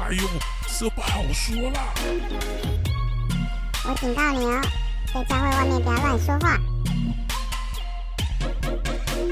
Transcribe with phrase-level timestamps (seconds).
[0.00, 0.22] 哎呦，
[0.78, 1.92] 这不好说啦！
[3.84, 4.62] 我警告你哦，
[5.12, 6.56] 在教会外面不要乱说话。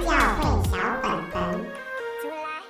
[0.05, 1.53] 教会小本本，
[2.21, 2.61] 出来！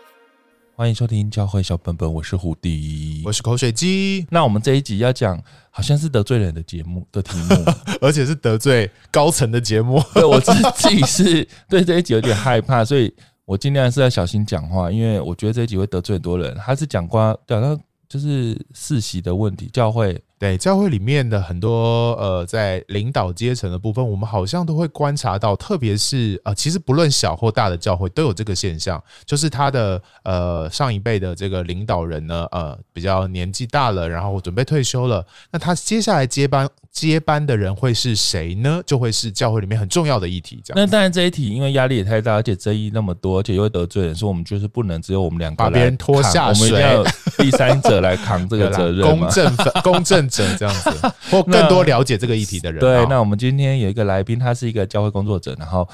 [0.77, 4.27] 欢迎收听教会小本本，我是胡迪，我是口水鸡。
[4.31, 7.65] 那我们这一集要讲，好像是得罪人的节目的题目，
[8.03, 10.05] 而且是得罪高层的节目。
[10.13, 13.13] 对，我自自己是对这一集有点害怕，所以。
[13.47, 16.55] 我尽量是要小心讲话，因为我觉得这一集会得罪很多人。
[16.57, 20.23] 他是讲过讲到就是世袭的问题，教会。
[20.39, 38.83] 对教会里面的很多呃，在领导阶层的部分，我们好像都会观察到，特别是呃，其实不论小或大的教会都有这个现象，就是他的呃上一辈的这个领导人呢，呃比较年纪大了，然后准备退休了，那他接下来接班接班的人会是谁呢？
[38.85, 40.61] 就会是教会里面很重要的议题。
[40.63, 40.77] 这样。
[40.77, 47.05] 那当然这一题因为压力也太大，而且争议那么多，而且又会得罪人，所以我们就是不能只有我们两个来把别人拖下水，我们要
[47.39, 50.26] 第三者来扛这个 责任，公正公正。
[50.29, 50.91] 者这样子，
[51.31, 52.81] 或更多了解这个议题的人。
[52.81, 55.89] 对，那我们今天有一个来宾，他是一个教会工作者，然后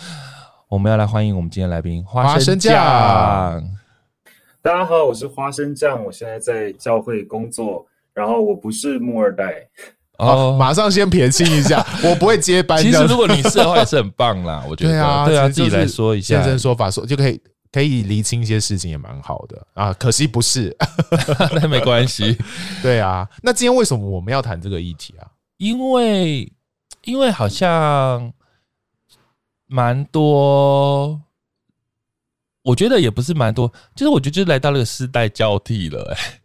[0.69, 2.75] 我们要来欢迎我们今天来宾花生酱。
[4.63, 9.67] 大家好，我是花生酱，我现在在教会工作，然后我不是木二代。
[10.19, 12.79] 哦，马上先撇清一下， 我不会接班。
[12.81, 14.63] 其实如果你是的话，也是很棒啦。
[14.69, 17.41] 我觉得对啊，对啊，自己来说一下，现身说法说就可以。
[17.73, 20.77] 可以厘清一些事情也蛮好的啊，可惜不是，
[21.57, 22.37] 那没关系。
[22.83, 25.27] 对啊，那今天为什么我们要谈这个议题啊？
[25.57, 26.53] 因为，
[27.05, 28.31] 因为好像
[29.67, 31.19] 蛮多，
[32.63, 36.41] 我觉得也不是蛮多，就是我觉得就是来到了个世代交替了，哎，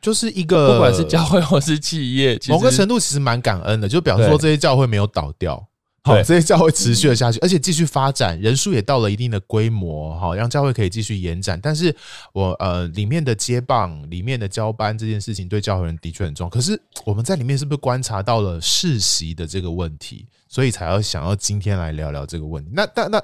[0.00, 5.66] 就是一个不管是教会或是企业，某个程度其实蛮感恩的，就表示说这些教会没有倒掉。
[6.08, 11.58] 好，这些教会持续了下去，而且继续发展，人数也到了一定的规模，好，让教会可以继续延展。
[11.62, 11.94] 但是
[12.32, 16.50] 我呃，里面的接棒、里面的交班这件事情，对教会人的确很重要。
[16.50, 20.26] 可是我们在里面是不是观察到了世袭的这个问题？
[20.48, 22.70] 所以才要想要今天来聊聊这个问题。
[22.72, 23.22] 那那那，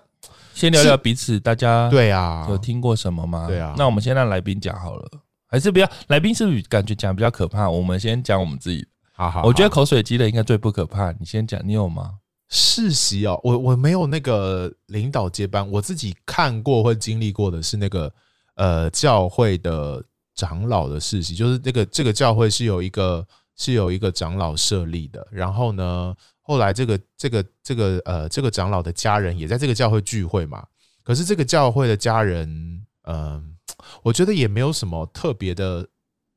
[0.53, 3.47] 先聊聊彼此，大家对啊，有听过什么吗？
[3.49, 5.09] 对啊，那我们先让来宾讲好了，
[5.47, 5.91] 还是不要？
[6.09, 7.69] 来宾是不是感觉讲比较可怕？
[7.69, 8.87] 我们先讲我们自己。
[9.17, 11.13] 好好，我觉得口水鸡的应该最不可怕。
[11.13, 12.11] 你先讲，你有吗？
[12.51, 18.13] 世袭哦，我我没有那个领导接班，我自己看过或经历过的是那个
[18.55, 30.65] 呃教会的长老的世袭，就是那个这个教会是有一个是有一个长老设立的，然后呢，后来这个这个这个呃这个长老的家人也在这个教会聚会嘛，
[31.03, 33.57] 可是这个教会的家人，嗯、
[34.03, 35.85] 我觉得也没有什么特别的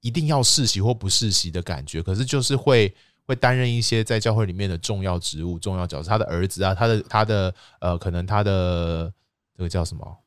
[0.02, 2.96] 一定要世袭或不世袭的感觉，可是就是会。
[3.28, 6.10] 会担任一些在教会里面的重要职务、重要角色。
[6.10, 9.12] 他的儿子啊，他的他的呃，可能他的
[9.56, 10.18] 这个叫什么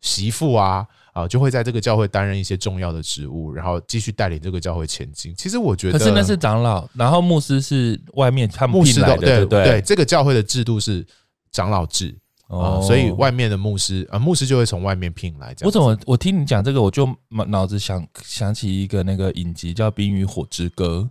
[0.00, 5.34] 媳妇啊啊，就会在这个教会担任一些重要的职务，然后继续带领这个教会前进。
[5.34, 9.80] 其实我觉得，可是那是长老，然后牧师是外面他们牧师的，对对对。
[9.82, 11.06] 这个教会的制度是
[11.52, 12.16] 长老制。
[12.50, 15.54] 哦，所以外面的牧师啊，牧师就会从外面聘来。
[15.62, 17.08] 我怎么我听你讲这个，我就
[17.48, 21.08] 脑子想想起一个那个影集叫《冰与火之歌》，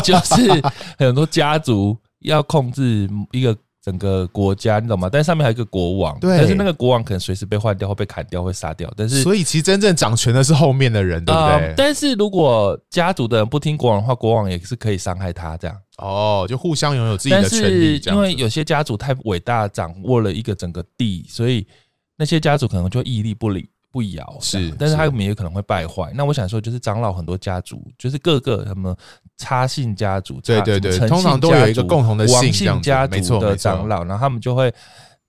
[0.02, 0.62] 就是
[0.98, 5.08] 很多家族要控制一个整个国家，你懂吗？
[5.12, 8.88] 但上面还有一个国王，对，但是那个国王可能随时被换掉，或被砍掉，会杀掉。
[8.96, 11.50] 但是，所以其实真正掌权的是后面的人，对不对？
[11.50, 15.76] 呃，但是如果家族的人不听国王的话，国王也是可以伤害他这样。
[15.98, 21.66] 哦，就互相拥有自己的权利，因为有些家族太伟大，掌握了一个整个地，所以
[22.16, 24.36] 那些家族可能就屹立不离不摇。
[24.40, 26.12] 是，但是他们也可能会败坏。
[26.14, 28.96] 那我想说，就是长老很多家族，就是各个什么
[29.38, 34.72] 插姓家族，对对对，通常都有一个共同的姓，家族的长老，然后他们就会。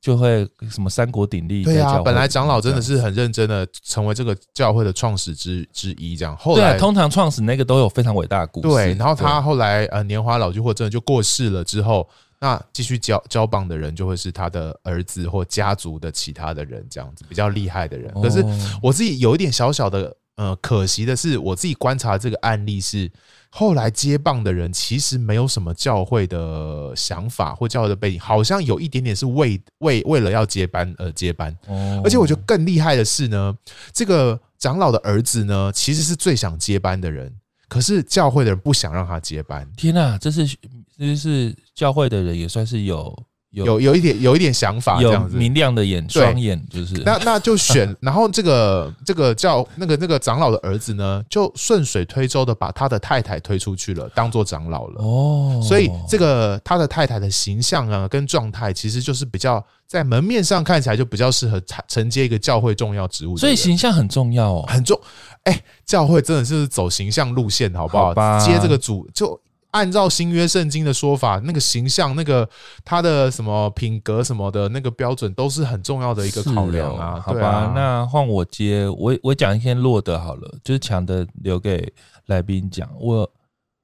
[0.03, 6.35] 就会什么三国鼎立，对啊，本来长老真的是很认真的成为这个教会的创始之之一，这样。
[6.35, 8.67] 后来对，通常创始那个都有非常伟大的故事。
[8.67, 12.05] 对，然后他后来呃年华老去或真的就过世了之后，
[12.41, 18.13] 那继续交交棒的人就会是他的儿子或家族的其他的人，这样子比较厉害的人。
[18.21, 18.43] 可是
[18.81, 23.09] 我自己有一点小小的呃可惜的是，我自己观察这个案例是。
[23.55, 31.55] 后来接棒的人其实没有什么教会的想法或教会的背景，好像有一点点是为为为了要接班而接班。
[31.67, 33.55] 哦而且我觉得更厉害的是呢，
[33.93, 37.31] 这个长老的儿子呢，其实是最想接班的人，
[37.67, 39.69] 可是教会的人不想让他接班。
[39.77, 40.57] 天哪，这是
[40.97, 43.15] 这是教会的人也算是有
[43.53, 45.37] 有有有一点有一点想法这有样子。
[45.37, 55.03] 明亮的眼，双眼就是那那就选，然后这个这个叫那个那个长老的儿子呢，就顺水推舟的把他的太太推出去了，当做长老了。
[55.03, 64.65] 哦，所以这个他的太太的形象啊，跟状态，其实就是比较在门面上看起来就比较适合承承接一个教会重要职务，所以形象很重要哦。
[64.67, 64.99] 很重。
[65.43, 68.13] 哎，教会真的是走形象路线，好不好？
[68.15, 69.39] 好接这个主就。
[69.73, 72.47] 按照新约圣经的说法，那个形象、那个
[72.85, 77.19] 他的什么品格什么的那个标准，都是很重要的一个考量啊。
[77.19, 81.91] 好吧，啊、那换我接，我我讲一些弱的好了，就是强的留给
[82.27, 82.87] 来宾讲。
[82.99, 83.27] 我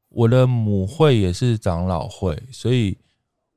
[0.09, 2.95] 我的母会也是长老会，所以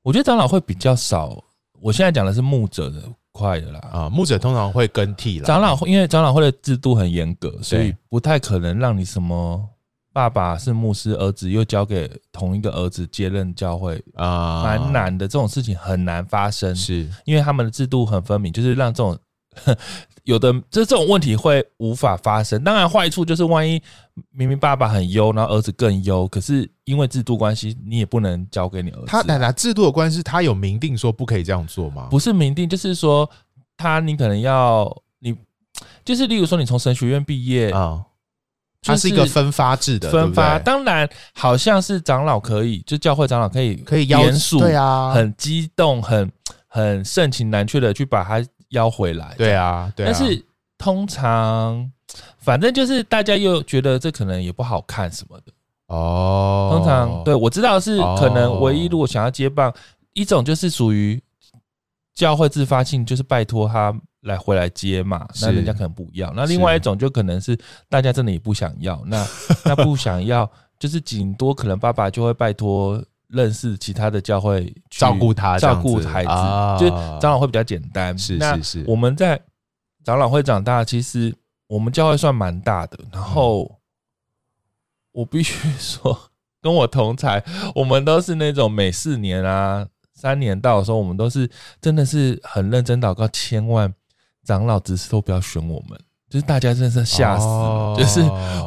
[0.02, 1.38] 我觉得长老会比较少。
[1.82, 5.44] 我现在讲的是牧者的快的啦，啊，牧者通常会更替啦。
[5.44, 9.68] 长老会因为长老会的制度很严格，所以不太可能让你什么。
[10.12, 15.26] 爸爸是牧师，儿子又交给同一个儿子接任教会啊，蛮难的。
[15.26, 19.18] 这种事情很难发生，是因为他们的制度很分明，就是让这种
[20.24, 22.62] 有的这这种问题会无法发生。
[22.62, 23.80] 当然，坏处就是万一
[24.30, 29.06] 明明爸爸很优，然后儿子更优，可是因为制度关系，你也不能交给你儿子。
[29.06, 32.08] 他奶奶制度的关系，他有明定说不可以这样做吗？
[32.10, 33.28] 不是明定，就是说
[33.76, 35.34] 他你可能要你，
[36.04, 38.04] 就是例如说你从神学院毕业啊。
[38.84, 46.30] 它是一个分发制的，分发当然好像是长老可以，就教会长老可以可以严肃，对啊，很激动，很
[46.66, 50.12] 很盛情难却的去把他邀回来，对啊，对啊。
[50.12, 50.44] 但是
[50.76, 51.88] 通常
[52.38, 55.52] 反正就是大家又觉得这可能也不好看什么的
[55.86, 56.74] 哦。
[56.76, 59.72] 通常对我知道是可能唯一如果想要接棒，
[60.12, 61.22] 一种就是属于
[62.14, 63.94] 教会自发性，就是拜托他。
[64.22, 66.32] 来回来接嘛，那人家可能不要。
[66.34, 67.58] 那另外一种就可能是
[67.88, 69.26] 大家真的也不想要，那
[69.64, 70.48] 那不想要，
[70.78, 76.88] 就是顶多可能爸爸就会拜托认识其他的教会照顾他，照顾孩子，啊、就
[77.20, 78.16] 长老会比较简单。
[78.16, 79.40] 是是是，我们在
[80.04, 81.34] 长老会长大，其实
[81.66, 82.98] 我们教会算蛮大的。
[83.12, 83.80] 然后
[85.10, 86.16] 我必须说，
[86.60, 87.42] 跟我同才，
[87.74, 89.84] 我们都是那种每四年啊、
[90.14, 93.92] 三年到的时候，我们都是真的是很认真祷告，千万。
[94.44, 95.98] 长老执事都不要选我们，
[96.28, 97.46] 就是大家真的是吓死
[97.96, 98.20] 就是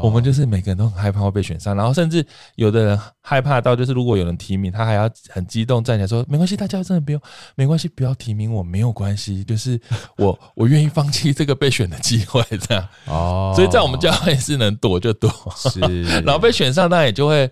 [0.04, 2.26] 我们就是每个人都很害怕会被选上，然后甚至
[2.56, 7.20] 有的人害怕到就是如果有人提名，他还要很激动站起来说没关系，大家真的不用，
[7.56, 9.80] 没关系，不要提名我，没有关系，就是
[10.18, 12.44] 我我愿意放弃这个被选的机会。
[12.62, 15.80] 这样哦，所以在我们教会是能躲就躲，是，
[16.22, 17.50] 然后被选上当然也就会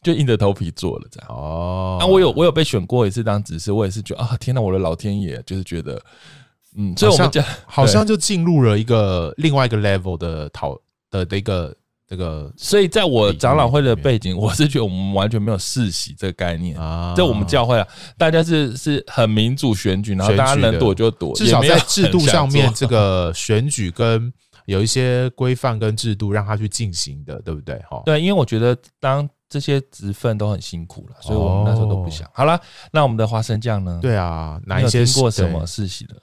[0.00, 1.28] 就硬着头皮做了这样。
[1.28, 6.00] 哦，那我有我有被选过一次当执事，我也是觉得啊天哪，我的老天爷，就是觉得。
[6.76, 10.78] 嗯，所以我们讲好像就进入了一个另外一个 level 的讨
[11.10, 11.74] 的的一个
[12.08, 17.14] 这个，所以在我长老会的背景，我是觉得我们完全没有世袭这个概念啊。
[17.16, 24.32] 在我们教会啊，大家是是很民主选举，然后大家能躲就躲，至少在制度上面，这个选举跟
[24.66, 27.76] 有一些规范跟制度让他去进行的，对不对？
[27.90, 32.28] 哈，对，因为我觉得当这些职分都很辛苦了，所以我们那时候都不想。
[32.34, 32.60] 好了，
[32.92, 33.98] 那我们的花生酱呢？
[34.02, 36.14] 对啊，哪一些听过什么世袭的？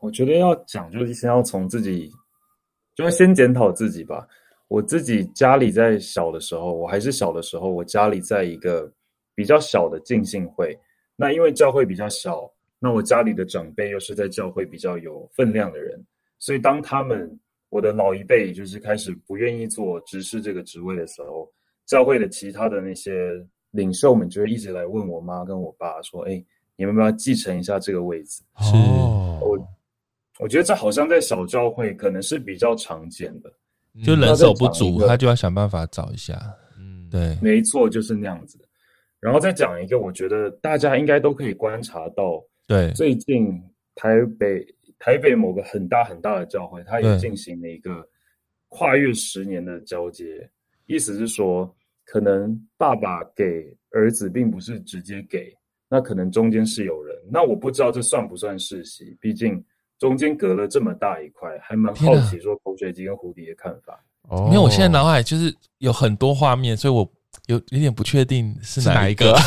[0.00, 2.10] 我觉得要讲，就是先要从自己，
[2.94, 4.26] 就是先检讨自己吧。
[4.68, 8.90] 我自己家里在小的时候，我还是小的时候，我家里在一个
[9.34, 10.78] 比较小的浸信会。
[11.16, 16.02] 那因为教会比较小，那我家里的长辈又是在教会比较有分量的人，
[16.38, 17.30] 所以当他们
[17.68, 21.46] 我的老一辈就是开始不愿意做执事这个职位的时候，
[21.84, 23.32] 教会的其他的那些
[23.72, 26.42] 领袖们就会一直来问我妈跟我爸说：“哎，
[26.76, 28.76] 你们要不要继承一下这个位置？”是，
[29.42, 29.58] 我。
[30.40, 33.52] 我觉得这好像在小教会可能是比较常见的，
[34.02, 36.40] 就人手不足，他就要想办法找一下。
[36.78, 38.58] 嗯，对，没错，就是那样子。
[39.20, 43.62] 然后再讲一个，我觉得大家应该都可以观察到，对，最近
[43.94, 44.66] 台北
[44.98, 48.02] 台北某个很大很大的教会，它也进行了一个
[48.68, 50.48] 跨越十年的交接，
[50.86, 51.70] 意思是说，
[52.06, 55.54] 可能爸爸给儿子并不是直接给，
[55.86, 59.62] 那可能中间是有人，那我不知道这算不算世袭，毕竟。
[60.00, 64.02] 中间隔了这么大一块，还蛮好奇说口水鸡跟蝴蝶的看法。
[64.22, 67.06] 哦，因为我现在脑海就是有很多画面，所以我
[67.46, 69.38] 有有点不确定是哪一个。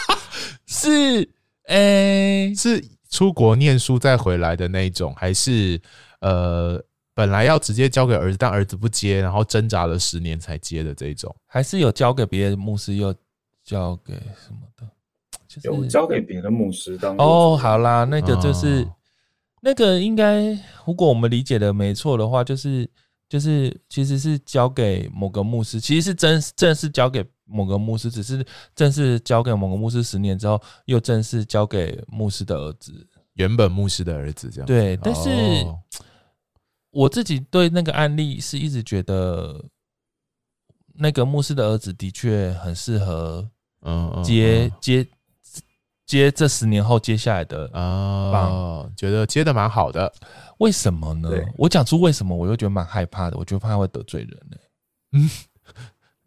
[0.68, 1.26] 是
[1.68, 5.80] 诶，欸、是出国念书再回来的那一种，还是
[6.20, 6.78] 呃
[7.14, 11.34] 本来要直接交给儿子，但儿子不接，然后挣扎了十年才接的这一种？
[11.46, 13.14] 还是有交给别的牧师，又
[13.64, 14.86] 交给什么的？
[15.48, 18.82] 就是、有交给别的牧师当哦，好啦，那个就是。
[18.82, 18.92] 哦
[19.62, 22.88] 那个应该，如果我们理解的没错的话，就是
[23.28, 28.44] 就是其实是交给某个牧师，其实是正正式交给某个牧师，只是
[28.74, 34.66] 正式交给某个牧师十年之后，又正式交给牧师的儿子，原本牧师的儿子这样。
[34.66, 35.30] 对，但是、
[35.64, 35.80] 哦、
[36.90, 39.64] 我自己对那个案例是一直觉得，
[40.94, 43.48] 那个牧师的儿子的确很适合，
[43.82, 45.06] 嗯，接接
[46.06, 50.10] 接这十年后接下来的啊，棒觉得接的蛮好的。
[50.58, 51.28] 为什么呢？
[51.56, 53.36] 我讲出为什么，我又觉得蛮害怕的。
[53.36, 54.60] 我觉得怕他会得罪人呢、欸。
[55.12, 55.30] 嗯，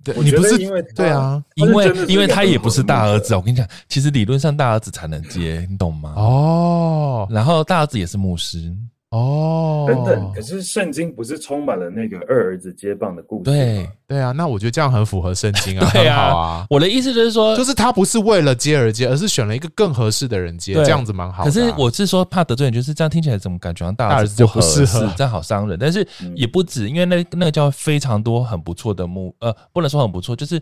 [0.03, 3.36] 对，你不是因为对啊，因为因为他也不是大儿子。
[3.36, 6.13] 我跟你讲，其实理论上大儿子才能接，你懂吗？
[6.17, 8.75] 哦，然后大儿子也是牧师。
[9.12, 13.58] 哦，等等，可是圣经不是充满了那个二儿子接棒的故事吗？
[13.58, 16.68] 对对啊，那我觉得这样很符合圣经啊， 对啊很好啊。
[16.70, 21.51] 我的意思就是说，就是他不是为了接而接，而是选了一个更合适的人接，这样子蛮好的啊。
[21.51, 25.75] 可是我是说怕得罪人，就是这样听起来怎么感觉像大儿子就不适合，这样好伤人。
[25.80, 30.62] 但是也不止，因为那那个教会非常多很不错的牧，呃，不能说很不错，就是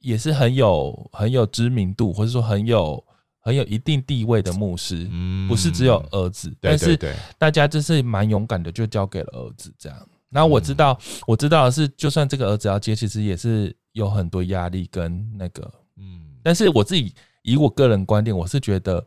[0.00, 3.02] 也是很有很有知名度，或者说很有。
[3.44, 6.96] 很有一定地位的牧师，嗯，不是只有儿子，但是
[7.36, 10.08] 大家就是蛮勇敢的，就交给了儿子这样。
[10.30, 10.96] 然后我知道，
[11.26, 16.36] 我知道的是，就算这个儿子要接，其实也是有很多压力跟那个，嗯。
[16.40, 19.04] 但是我自己以我个人观点，我是觉得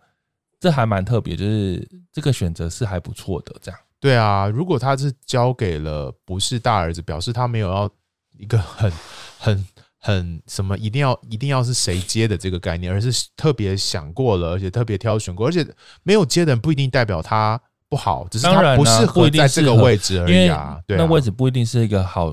[0.59, 3.79] 这还蛮特别，就是这个选择是还不错的这样。
[4.01, 7.89] 对啊，如果他是交给了不是大儿子，表示他没有要
[8.37, 8.91] 一个很
[9.39, 9.65] 很。
[10.05, 15.65] 很什么一定要一定要是谁接的这个概念，而是特别想过了，而且特别挑选过，而且
[16.03, 17.59] 没有接的人不一定代表他
[17.89, 20.79] 不好，只是他不适合在这个位置而已啊。
[20.85, 22.31] 对，那位置不一定是一个好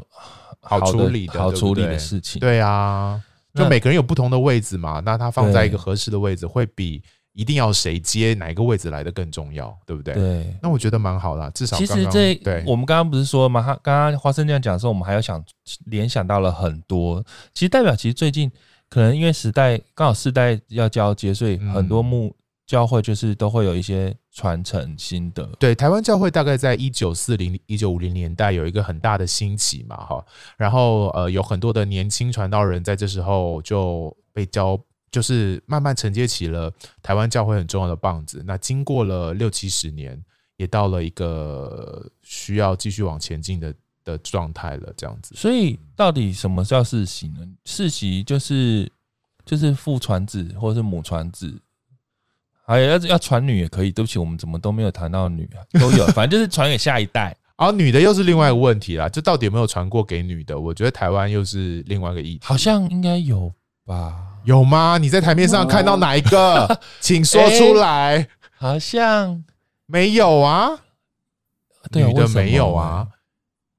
[0.60, 2.40] 好处理的好处理的事情。
[2.40, 3.18] 对啊，
[3.54, 7.02] 就每个人有不同的位置嘛，那他放在一个合适的位置会比。
[7.34, 10.12] 一定要谁接哪一个位置来的更重要，对不对？
[10.12, 15.42] 对，那我觉得蛮好的，至少其实这对我们刚刚不是说嘛，他刚刚花生这样讲的时候，我们还要想
[15.86, 17.24] 联想到了很多。
[17.54, 18.52] 其实代表，其实最近
[18.90, 22.36] 可能因为时代刚好世代要交接，所以很多牧
[22.66, 25.42] 教会就是都会有一些传承新的。
[25.42, 30.22] 嗯、对，台湾教会大概在一九四零、一九五零年代有一个很大的兴起嘛，哈，
[30.58, 34.78] 然后呃有很多的年轻传道人在这时候就被教。
[35.12, 38.42] 就是慢慢承接起了台湾教会很重要的棒子。
[38.44, 40.20] 那经过了六七十年，
[40.56, 44.92] 也到了一个需要继续往前进的的状态了。
[44.96, 47.46] 这样子，所以到底什么叫世袭呢？
[47.66, 48.90] 世袭就是
[49.44, 51.54] 就是父传子或者是母传子，
[52.64, 53.92] 还有要要传女也可以。
[53.92, 55.60] 对不起，我们怎么都没有谈到女啊？
[55.78, 57.36] 都有，反正就是传给下一代。
[57.56, 59.08] 而、啊、女的又是另外一个问题啦。
[59.10, 60.58] 就到底有没有传过给女的？
[60.58, 62.40] 我觉得台湾又是另外一个议题。
[62.42, 63.52] 好像应该有
[63.84, 64.31] 吧。
[64.44, 64.98] 有吗？
[64.98, 66.80] 你在台面上看到哪一个？
[67.00, 68.16] 请说出来。
[68.16, 69.44] 欸、好像
[69.86, 70.70] 没有啊，
[71.90, 73.06] 对女的没有啊，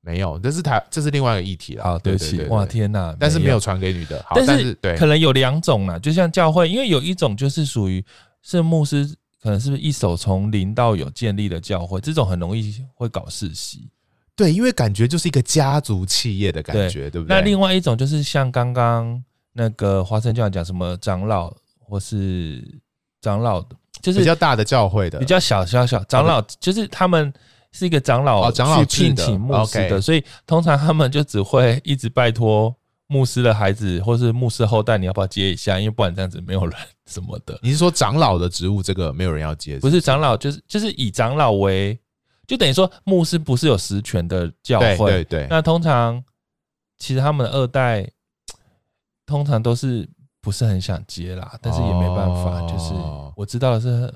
[0.02, 0.40] 没有。
[0.40, 1.84] 这是台，这是另外一个议题了。
[1.84, 3.16] 啊，对不起，哇，天哪！
[3.20, 4.24] 但是没有传给女的。
[4.28, 8.04] 好，但是对，可能有两种啊，就像教会，因为有一种就是属于
[8.42, 9.06] 是牧师，
[9.42, 13.90] 可能是不是一手从零到有建立的教会，这种很容易会搞世袭。
[14.36, 17.36] 对，因为感觉就是一个家族企业的感觉，对，对不对？
[17.36, 19.22] 那另外一种就是像刚刚。
[19.54, 22.82] 那个花生教讲什么长老或是
[23.22, 27.32] 长老的，就是比较大的教会的，比较小小小长老，就是他们
[27.72, 35.78] 是一个长老长老去聘请牧师的，所以通常他们就只会一直拜托牧师的孩子或是牧师后代，你要不要接一下？
[35.80, 37.60] 因为不然这样子没有人什么的。
[37.62, 39.78] 你是说长老的职务这个没有人要接？
[39.78, 42.00] 不是长老，就是就是以长老为，
[42.48, 45.48] 就等于说牧师不是有实权的教会，对对。
[45.48, 46.24] 那通常
[46.98, 48.10] 其实他们的二代。
[49.34, 50.08] 通常都是
[50.40, 52.94] 不是很想接啦，但是也没办法，哦、就是
[53.36, 54.14] 我知道的是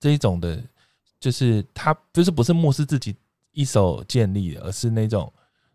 [0.00, 0.58] 这一种的，
[1.20, 3.14] 就是他就是不是牧师自己
[3.50, 5.30] 一手建立的，而是那种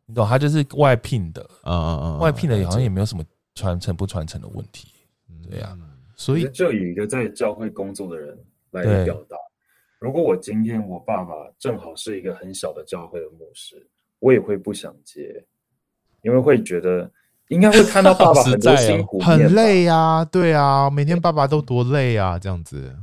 [0.07, 4.87] 你懂，他就是外聘的，嗯嗯嗯，外聘的好像也没有什么传承不传承的问题，
[5.47, 5.77] 对呀、啊，
[6.15, 8.35] 所以就以一个在教会工作的人
[8.71, 9.37] 来表达，
[9.99, 15.45] 如果我今天我爸爸正好是一个很小的教会的牧师，我也会不想接，
[16.23, 17.11] 因为会觉得。
[17.49, 22.95] 应该会看到爸爸 很多辛苦，很累啊，对啊，每天爸爸都多累啊，这样子。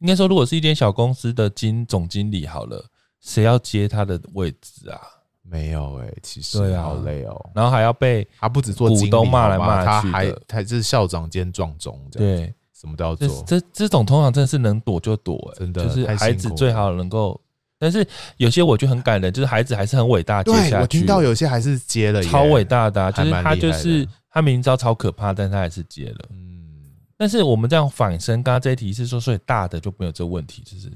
[0.00, 2.84] 应该说，如果是一间小公司的经总经理好了，
[3.20, 5.00] 谁要接他的位置啊？
[5.42, 7.50] 没有哎、欸，其实对啊，好累哦。
[7.54, 13.44] 然后还要被他不止做股东骂来骂去，他还他是校长兼撞钟，对，什么都要做。
[13.46, 17.38] 这这种通常真的是能躲就躲、欸，真的就是孩子最好能够。
[17.78, 20.70] 但是有些我觉得很感人，就是孩子还是很伟大接下去。
[20.70, 26.28] 对，我听到有些还是接了，超伟大的、啊，就是他就是他明知道超可怕，但他还是接了。
[26.30, 30.90] 嗯，但是我们这样反身，刚刚这一题是说，所以大的就没有这个问题，就是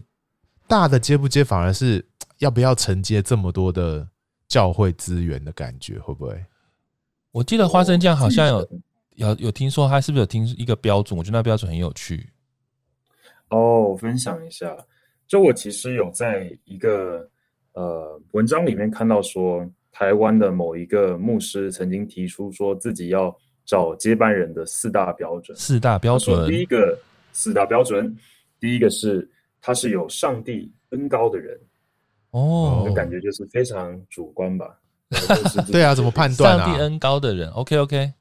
[0.67, 2.05] 大的接不接，反而是
[2.39, 4.07] 要不要承接这么多的
[4.49, 6.45] 教会资源的感觉，会不会？
[7.33, 8.69] 我记得花生酱好像有
[9.17, 11.17] 有有听说他是不是有听一个标准？
[11.17, 12.31] 我觉得那标准很有趣。
[13.51, 14.75] 哦，我分享一下，
[15.29, 17.29] 就我其实有在一个
[17.75, 23.33] 呃文章里面看到说，台湾的某一个牧师曾经提出说自己要
[23.65, 25.57] 找接班人的四大标准。
[25.57, 26.99] 四大标准，第一个
[27.33, 28.17] 四大标准，
[28.59, 29.29] 第一个是
[29.61, 31.57] 他是有上帝恩高的人。
[32.31, 34.79] 哦，就感觉就是非常主观吧。
[35.73, 36.65] 对啊，怎么判断啊？
[36.65, 38.13] 上帝恩高的人，OK OK，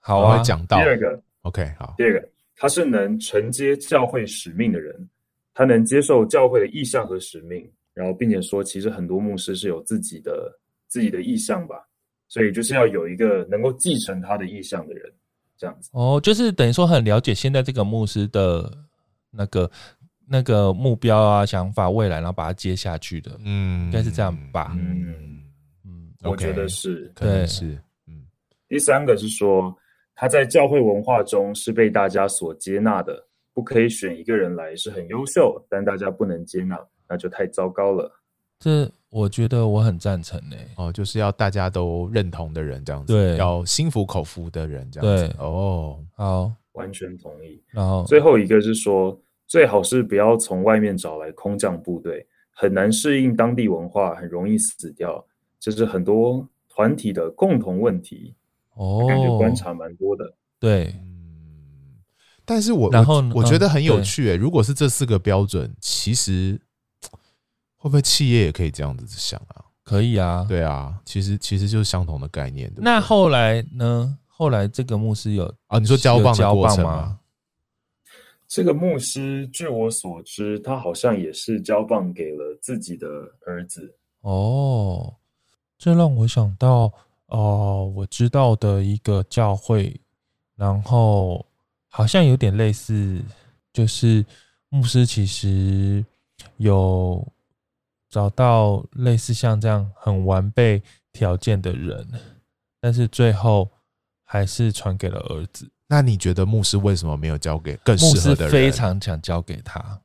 [0.00, 1.94] 好啊，会讲到第二个，OK 好。
[1.96, 5.08] 第二个，他是能承接教会使命的人，
[5.54, 11.76] 他能接受教会的意向和使命，然后并且说，其实很多牧师是有自己的自己的意向吧，
[12.28, 15.12] 所以就是要有一个能够继承他的意向的人，
[15.56, 15.90] 这样子。
[15.92, 18.72] 哦，就是等于说很了解现在这个牧师的
[19.30, 19.70] 那个。
[20.24, 25.42] 那个目标啊、想法、未来，然后把它接下去的，嗯，应该是这样吧，嗯
[25.84, 28.24] 嗯，我觉得是，对，是，嗯。
[28.66, 29.76] 第三个是说，
[30.14, 33.22] 他在教会文化中是被大家所接纳的，
[33.54, 36.78] 不可以选一个人来是很优秀，但大家不能接纳，
[37.08, 38.10] 那就太糟糕了。
[38.58, 40.56] 这我觉得我很赞成呢。
[40.76, 47.62] 哦，就是要大家都认同的人这样子，对，要心服口服的人这样子，对，哦，好，完全同意。
[47.70, 49.18] 然后最后一个是说。
[49.48, 55.22] 最好是不要从外面找来空降部队，很难适应当地文化，很容易死掉。
[55.60, 58.34] 这是很多团体的共同问题。
[58.76, 60.32] 哦，感觉观察蛮多的。
[60.58, 61.11] 对，嗯，
[62.44, 64.38] 但是我然后我，我觉得很有趣诶、嗯。
[64.38, 66.60] 如果是这四个标准，其实
[67.76, 69.64] 会不会企业也可以这样子想啊？
[69.84, 72.72] 可以啊，对啊，其实其实就是相同的概念。
[72.76, 74.18] 那后来呢？
[74.26, 75.78] 后来这个牧师有啊？
[75.78, 77.18] 你说交棒的过程吗？
[78.48, 83.06] 这个牧师，据我所知，他好像也是交棒给了自己的
[83.46, 83.94] 儿子。
[84.22, 85.14] 哦，
[85.78, 86.92] 这让我想到，
[87.26, 90.00] 哦、呃，我知道的一个教会，
[90.56, 91.46] 然后
[91.94, 93.22] 好像有点类似，
[93.70, 94.24] 就是
[94.70, 96.02] 牧师其实
[96.56, 97.22] 有
[98.08, 100.82] 找到类似像这样很完备
[101.12, 102.08] 条件的人，
[102.80, 103.70] 但是最后
[104.24, 105.70] 还是传给了儿子。
[105.86, 108.46] 那你觉得牧师为什么没有交给更适合的人？
[108.46, 110.00] 牧师非常想交给他，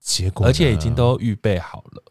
[0.00, 2.02] 结果而且已经都预备好了。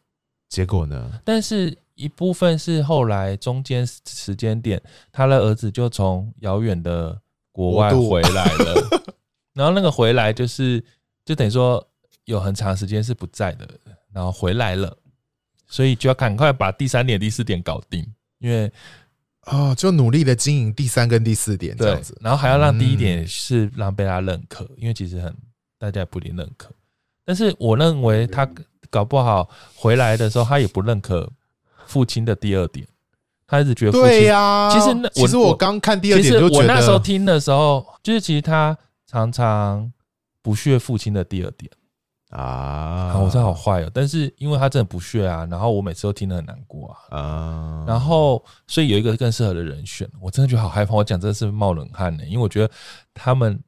[0.47, 1.19] 结果呢？
[1.25, 7.21] 但是一部分是后来中间时间点，他的儿子就从遥远的
[7.55, 9.03] 国外回来了，
[9.55, 10.83] 然后那个回来就是
[11.23, 11.87] 就等于说
[12.25, 13.65] 有很长时间是不在的，
[14.11, 14.95] 然后回来了，
[15.65, 18.05] 所以就要赶快把第三点、第四点搞定，
[18.39, 18.69] 因为。
[19.47, 25.31] 哦，就努力的经营第三跟第四点这样子，然后还要让第一点是让被他认可，嗯、因为其实很
[25.77, 26.71] 大家也不一定认可。
[27.23, 28.49] 但是我认为他
[28.89, 31.31] 搞不好回来的时候，他也不认可
[31.85, 32.87] 父亲的第二点，
[33.55, 34.69] 他一直觉得父亲对呀、啊。
[34.69, 39.91] 其实那其实我刚看第二点就觉得，其实我那时候听的时候，就是其实他常常
[40.41, 41.71] 不屑父亲的第二点。
[42.31, 43.91] 啊，我真的好坏哦！
[43.93, 50.95] 但是因为他真的不屑啊，然后我每次都听得很难过啊，啊，然后所以有一个更适合的人选，我真的觉得好害怕。
[50.95, 52.69] 我讲真的是冒冷汗呢，因为我觉得
[53.15, 53.59] 他们。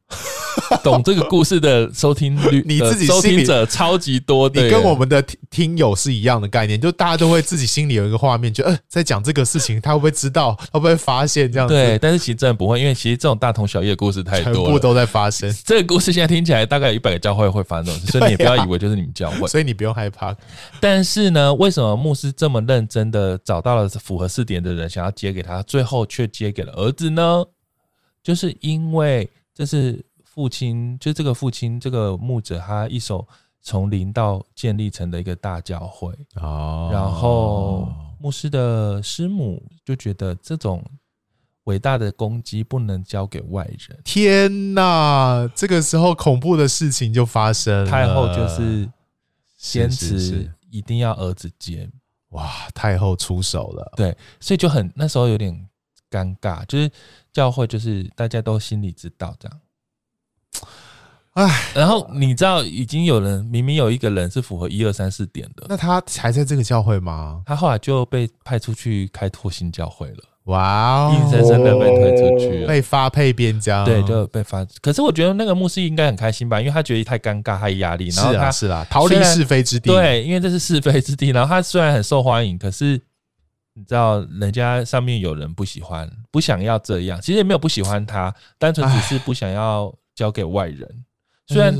[0.83, 10.55] 懂这个故事的收听率， 你自己收听者超级多的，你跟我们的听听友是一样的概念，就大家都会自己心里有一个画面，就呃，在讲这个事情，他会不会知道？
[10.71, 11.75] 会不会发现这样子？
[11.75, 15.53] 对，但是其实真的不会，因为其实这种大同小异的故事太多，全部都在发生。
[15.63, 20.35] 这个故事现在听起来大概有一百个教会会发生这种事，所以你也不要以为就是你们教会，所以你不用害怕。
[20.79, 27.45] 但是呢，为什么牧师这么认真的找到了符合四点的人，想要接给他，最后却接给了儿子呢？
[28.23, 30.05] 就是因为这是。
[30.23, 33.27] 父亲就这个父亲，这个牧者，他一手
[33.59, 36.91] 从零到建立成的一个大教会哦。
[36.93, 40.85] 然后牧师的师母就觉得这种
[41.63, 43.99] 伟大的攻击不能交给外人。
[44.03, 47.89] 天哪，这个时候恐怖的事情就发生了。
[47.89, 48.87] 太后就是
[49.57, 51.89] 坚持一定要儿子接。
[52.29, 53.91] 哇，太后出手了。
[53.95, 55.66] 对，所以就很那时候有点
[56.09, 56.89] 尴尬，就是
[57.31, 59.59] 教会就是大家都心里知道这样。
[61.33, 67.43] 唉，然后你知道，已经有人明明有一个人是符合一二三四点的，那他还在这个教会吗？
[67.45, 70.23] 他后来就被派出去开拓新教会了。
[70.45, 74.65] 哇哦，硬生生的被推出去了，被发配边疆，对，就被发。
[74.81, 78.07] 可是我觉得那个牧师应该很开心吧，因为他觉得太尴尬，太压力。
[78.15, 79.91] 然后他是啊，逃离是非之地。
[79.91, 81.31] 对，因为这是是非之地。
[81.31, 82.99] 然后他虽然很受欢迎，可是
[83.77, 87.21] 你知道，人家上面有人不喜欢，不想要这样。
[87.21, 91.03] 其实也没有不喜欢他，单纯只是不想要交给外人。
[91.49, 91.73] 虽然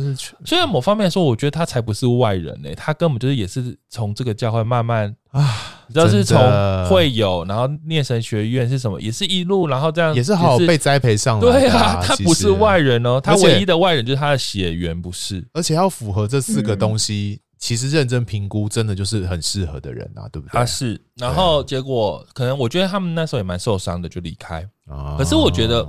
[0.45, 6.39] 虽然某方面说，我觉得他才不是外人呢、欸，他根本就是也是从这个教会慢慢啊你知道是从
[6.85, 20.51] 会友，然后念神学院是什么，也是一路，然后这样也是好好被栽培上来的、对啊，他不是外人哦，他唯一的外人就是他的血缘不是，而且要符合这四个东西，嗯其实认真评估，真的就是很适合的人啊，对不对？
[20.53, 24.67] 他是，然后结果可能我觉得他们那时候也蛮受伤的，就离开。
[24.87, 25.87] 啊可是我觉得，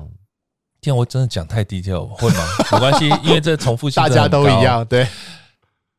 [0.80, 2.44] 天，我真的讲太 detail 会吗？
[2.72, 5.06] 没关系，因为这重复性大家都一样，对。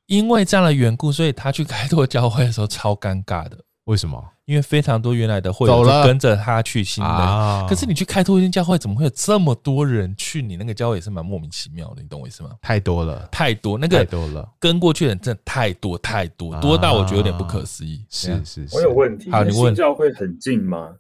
[0.07, 3.55] 因为这样的缘故，所以他去开拓教会的时候超尴尬的。
[3.83, 4.23] 为什么？
[4.49, 10.41] 因为非常多原来的会友就跟着他去新的，啊、可是你去开拓一间教会，怎么会有这么多人去？
[10.41, 12.49] 你那个教会也是蛮莫名其妙的，你懂我意思吗？
[12.59, 18.03] 太多了，太多，那个太多了，跟过去的人真的太多太多，多到我觉得有点不可思议。
[18.09, 19.29] 是是是，我有问题。
[19.29, 19.67] 好，你问。
[19.67, 20.95] 新教会很近吗？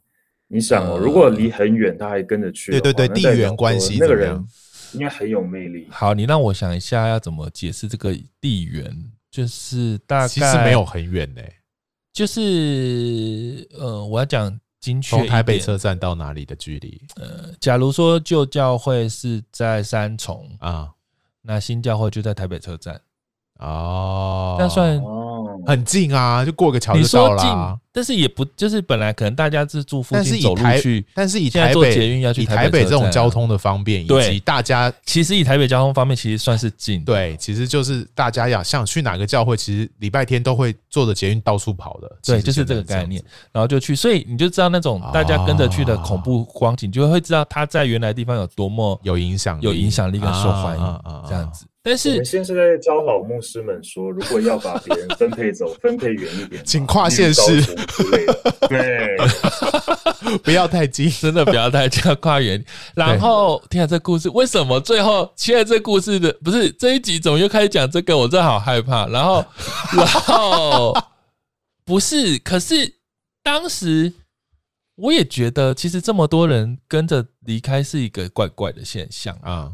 [0.47, 4.39] 你想哦，如果离很远，他还跟着去，对对对，地缘关系那个人
[4.93, 5.87] 应该很有魅力。
[5.89, 9.11] 好，你让我想一下，要怎么解释这个地缘？
[9.31, 11.41] 就是大概其实没有很远呢。
[12.11, 17.01] 就是呃，我要讲精确，从台北车站到哪里的距离？
[17.15, 20.91] 呃，假如说旧教会是在三重啊，
[21.41, 22.99] 那新教会就在台北车站
[23.59, 24.99] 哦，那算
[25.67, 27.77] 很近啊，就过个桥就到了。
[27.91, 37.03] 但是也不就是本来可能大家是住附近走路去，但是以台北以台北这种交通的方便，以及大家其实以台北交通方面其实算是近。
[37.03, 42.09] 对，其实就是大家要想去哪个教会，其实礼拜天都会坐着捷运到处跑的。
[42.23, 51.65] 对，就是这个概念，然后就去，所以你就知道那种大家跟着去的恐怖光景，就会知道他在原来地方有多么有影响、有影响力跟受欢迎这样子。
[51.89, 58.55] 但是我们现在是在教老牧师们说，如果要把别人分配走， 分配远一点，请跨县市之类的。
[58.67, 59.17] 对，
[60.43, 62.63] 不要太近，真的不要太近，跨远。
[62.93, 68.15] 然后听了这故事，为什么最后现在这故事的不是这一集，怎么又开始讲这个？
[68.15, 69.07] 我真的好害怕。
[69.07, 69.43] 然后，
[69.97, 70.95] 然后
[71.83, 72.97] 不是，可是
[73.41, 74.13] 当时
[74.93, 79.71] 我也觉得，其实这么多人跟着离开是一个怪怪的现象啊。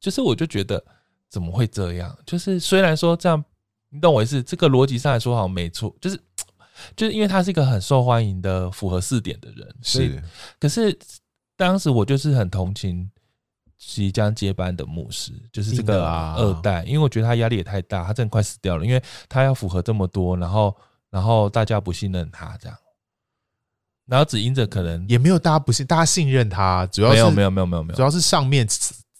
[0.00, 0.84] 就是我就觉得。
[1.30, 2.16] 怎么会这样？
[2.24, 3.44] 就是虽然说这样，
[3.90, 4.42] 你懂我意思？
[4.42, 6.18] 这个逻辑上来说好像没错，就是
[6.96, 10.22] 就是因为他是一个很受欢迎的、符合四点的人，是。
[10.58, 10.96] 可是
[11.56, 13.10] 当时我就是很同情
[13.76, 20.74] 即将接班的牧师，就是这个二代，因为我觉得他压力也太大，他真的快死掉了，因为他要符合这么多，然后
[21.10, 22.78] 然后大家不信任他这样，
[24.06, 28.66] 然后只因着可能也没有大家不信，大家信任他，主要是没有没有没有没有没有，主要是上面。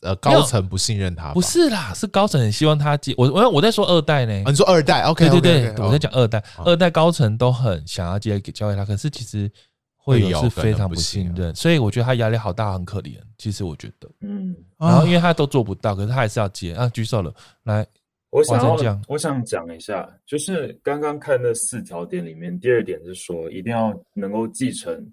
[0.02, 3.30] 呃，高层不信任他，不是啦，是高层很希望他接我。
[3.32, 9.50] 我我在说二代呢，你说二代，OK，对对对，我在讲二代，二代高层都很想要接给交给他，可是其实
[9.96, 13.18] 会有是非常不信任，所以我觉得他压力好大，很可怜。
[13.38, 16.88] 其实我觉得，嗯，然后因为他都做不到，可是他还是要接啊。
[16.90, 17.34] 举手了，
[17.64, 17.84] 来，
[18.30, 25.04] 我想讲，我想讲一下，就是刚刚看那四条点里面，第二点是说一定要能够继承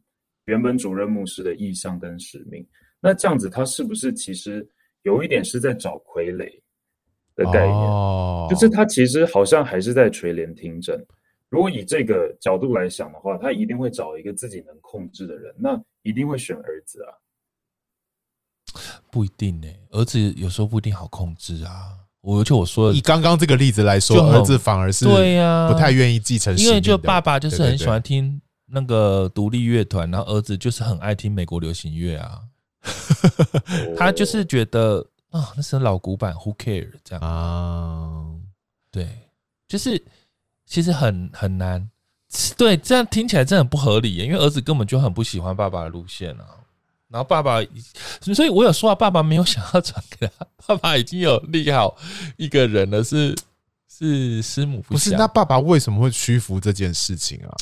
[0.46, 2.64] 原本主任牧师的意向跟使命。
[3.02, 4.68] 那这样子，他是不是其实
[5.06, 6.52] 有一点是在找傀儡
[7.36, 7.74] 的概念？
[7.74, 11.00] 哦，就是他其实好像还是在垂帘听政。
[11.50, 17.14] 如果以这个角度来想的话，他一定会找一个自己能控制的人，那一定会选儿子啊。
[19.12, 21.94] 不一定呢、欸，儿子有时候不一定好控制啊。
[22.22, 32.42] 我就我说，以刚刚这个例子来说，儿子反而是对呀，不太愿意继承，因为就爸爸就是很喜欢听那个独立乐团，然后儿子就是很爱听美国流行乐啊。
[33.98, 35.00] 他就是觉得
[35.32, 38.26] 啊、哦，那是老古板，Who care 这样啊？
[38.92, 39.10] 对，
[39.68, 40.02] 就是
[40.66, 41.90] 其实很很难，
[42.58, 46.46] 对，这样听起来真的很不合理，因为儿子根本就很不喜欢爸爸的路线啊。
[47.08, 47.62] 然后爸爸，
[48.22, 51.96] 所以我有说啊，爸爸没有想要传给他，爸爸已经有立好
[52.36, 53.36] 一个人了，是
[53.88, 55.12] 是师母不，不是？
[55.12, 57.56] 那爸爸为什么会屈服这件事情啊？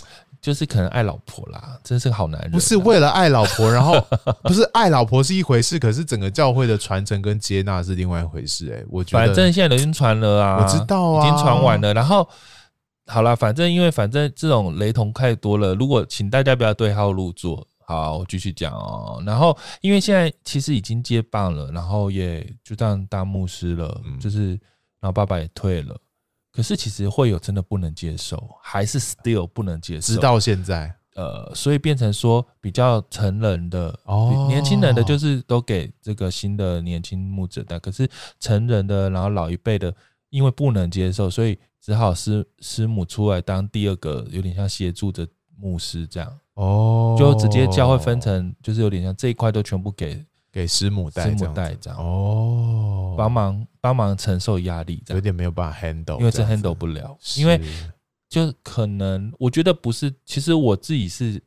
[0.43, 2.51] 就是可能爱老婆啦，真是个好男人。
[2.51, 3.93] 不是为了爱老婆，然后
[4.43, 8.69] 不是爱老婆是一回事，可是整个教会的传承跟接纳是另外一回事。
[8.73, 11.93] 哎，我觉得反正现在都已经传了啊，我知道啊，已经传完了。
[11.93, 12.27] 然后
[13.07, 17.65] 好了，反正因为反正这种雷同太多了，如果请大家不要对号入座。
[17.85, 19.23] 好，我继续讲哦。
[19.25, 24.49] 然后因为现在其实已经接棒了，然后也就当牧师了，就是
[24.99, 25.95] 然后爸爸也退了。
[26.53, 30.95] 可是其实会有真的不能接受，还是 still 不能接受，直到现在。
[31.15, 39.93] 呃，所以变成说比较成人的哦，年轻人的就是都给这个新的年轻牧者带，可是成人的，然后老一辈的，
[40.29, 50.23] 因为不能接受，所以只好师师母出来当第二个，有点像协助的牧师这样哦，就直接教会分成，就是有点像这一块都全部给。
[50.53, 51.99] 给师母带，师母带这样。
[51.99, 57.59] 哦，帮忙帮忙承受压力，有点没有办法 handle，因为这 handle 不了，因为
[58.29, 61.41] 就可能我觉得不是，其实我自己是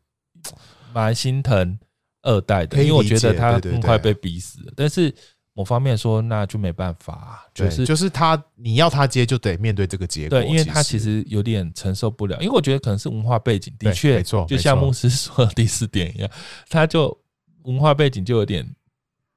[0.92, 1.78] 蛮心疼
[2.22, 4.72] 二代的，因为我觉得他很快被逼死了。
[4.76, 5.14] 但是
[5.52, 10.38] 某方面说，那就没办法，就是就是他你要他接就得面对这个结果。
[10.38, 11.24] 对，因为他其实。
[11.28, 16.30] 有点承受不了，因为我觉得可能是文化背景，的确没错，就像牧师说的第四点一样，
[16.68, 17.16] 他就
[17.62, 18.64] 文化背景就有点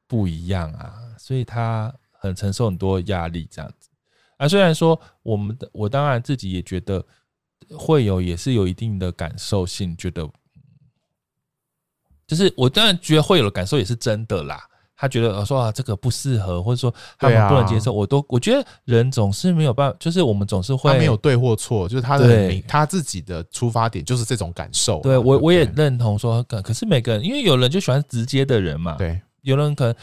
[0.10, 3.90] 不一样啊，所以他很承受很多压力这样子。
[4.38, 7.06] 啊，虽然说我们的我当然自己也觉得
[7.78, 10.28] 会有，也是有一定的感受性，觉得
[12.26, 14.66] 就是我当然觉得会有的感受也是真的啦。
[15.02, 25.00] 他觉得说啊，这个不适合，或者说他们不能接受，我都我觉得人总是没有办法，就是我们总是会没有对或错，就是他的他自己的出发点就是这种感受。
[25.00, 29.96] 对我我也认同说，可是每个人因为有人就喜欢直接的人嘛，对，有人可能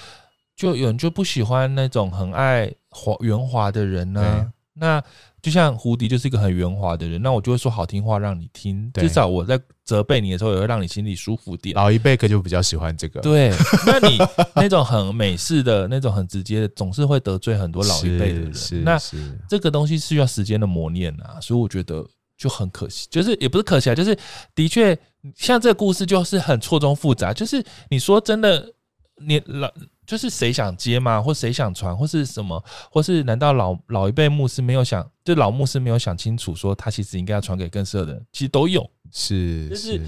[0.54, 2.72] 就有人就不喜欢那种很爱。
[2.98, 4.48] 滑圆滑的人呢、啊？
[4.72, 5.02] 那
[5.42, 11.76] 就像胡迪就是一个很圆滑的人，那我就会说好听话让你听，至少我在责备你的时候也会让你心里舒服点。
[11.76, 13.52] 老一辈可就比较喜欢这个，对。
[13.84, 14.16] 那你
[14.54, 18.52] 那种很美式的那种很直接的，总是会得罪很多老一辈的人。
[18.82, 18.98] 那
[19.46, 22.02] 这个东西是需要时间的磨练啊，所以我觉得
[22.38, 24.18] 就很可惜，就是也不是可惜啊，就是
[24.54, 24.98] 的确
[25.34, 28.72] 像这个故事就是很错综复杂，就是你说真的，
[29.16, 29.72] 你老。
[30.06, 31.20] 就是谁想接吗？
[31.20, 32.64] 或谁想传，或是什么？
[32.92, 38.26] 或是难道老老一辈牧师没有想，就老牧师没有想清楚，说他其实应该要传给更适合的人？
[38.30, 40.00] 其实都有，是，就是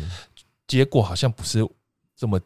[0.68, 1.68] 结果好像不是
[2.16, 2.40] 这么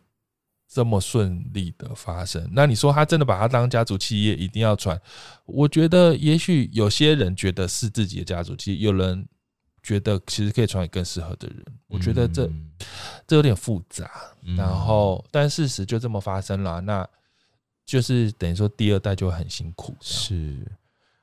[0.67, 2.51] 这么顺利的发生。
[2.55, 4.99] 那你说他真的把他当家族企业，一定要传？
[5.45, 9.29] 我觉得也许有些人觉得是自己的家族企业，有人
[9.83, 11.65] 觉得其实可以传给更适合的人。
[11.89, 12.51] 我觉得这
[13.27, 14.11] 这有点复杂。
[14.57, 16.81] 然后，但事实就这么发生了。
[16.81, 17.09] 那
[17.85, 19.95] 就是等于说，第二代就会很辛苦。
[20.01, 20.57] 是，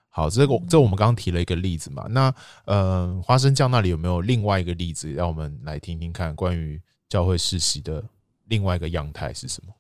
[0.10, 2.06] 好，这个这我们刚刚提了一个例子嘛。
[2.10, 2.34] 那
[2.66, 8.04] 呃，花生酱那里有没有另外一个例子，让我们来听听看关于教会世袭的
[8.46, 9.74] 另外一个样态是什么？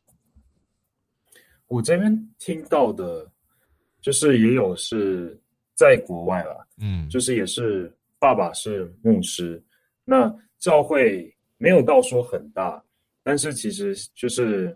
[1.68, 3.30] 我这边听到的，
[4.02, 5.39] 就是也有是
[5.76, 9.64] 在国外啦，嗯，就是也是爸爸是牧师，
[10.04, 12.84] 那教会没有到说很大，
[13.24, 14.76] 但是其实就是。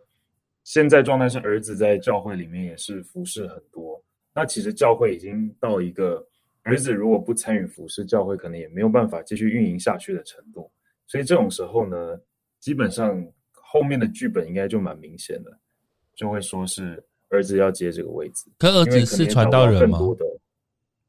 [0.65, 4.01] 现在状态是儿子在教会里面也是服侍很多，
[4.33, 6.25] 那其实教会已经到一个
[6.61, 10.71] 儿子如果不参与服侍，教会可能也没有办法继续运营下去的程度。
[11.05, 12.17] 所以这种时候呢，
[12.61, 15.51] 基本上后面的剧本应该就蛮明显的，
[16.15, 18.49] 就会说是儿子要接这个位置。
[18.57, 19.99] 可儿子是传道人吗？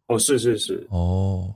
[0.08, 1.54] 哦，是是是哦。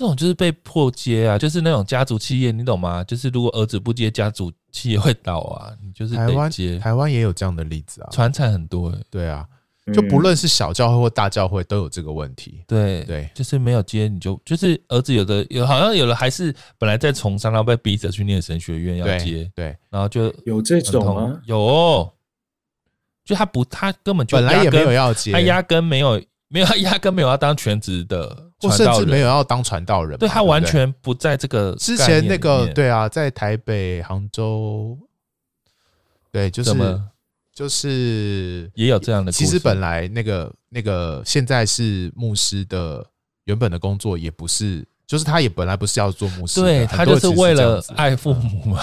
[0.00, 3.04] 这种就是被迫接啊，就是那种家族企业，你懂吗？
[3.04, 5.70] 就是如果儿子不接，家族企业会倒啊。
[5.82, 6.14] 你就是。
[6.14, 8.98] 台湾台湾也有这样的例子啊，传承很多、欸。
[9.10, 9.46] 对啊，
[9.92, 12.64] 就不论是小教会或大教会都有这个问题。
[12.66, 19.50] 对对，就是没有接，你就就是儿子有的有，好像有的还是本来在从商，然后被逼着去念神学院要接。
[19.54, 21.38] 对，对然后就有这种吗？
[21.44, 22.10] 有、哦，
[23.22, 26.18] 就他不，他根本就本来也没有要接，他压根没有。
[26.52, 30.18] 没有，他压根没有要当全职的，或甚至没有要当传道人。
[30.18, 34.98] 对，他完全不在这个之前那个对啊，在台北、杭州，
[36.30, 37.02] 对，就是
[37.54, 39.32] 就是也有这样的。
[39.32, 43.04] 其实本来那个那个现在是牧师的
[43.44, 48.80] 原本的工作也不是，就是他也本来不是要做牧师，对，他就是为了爱父母嘛，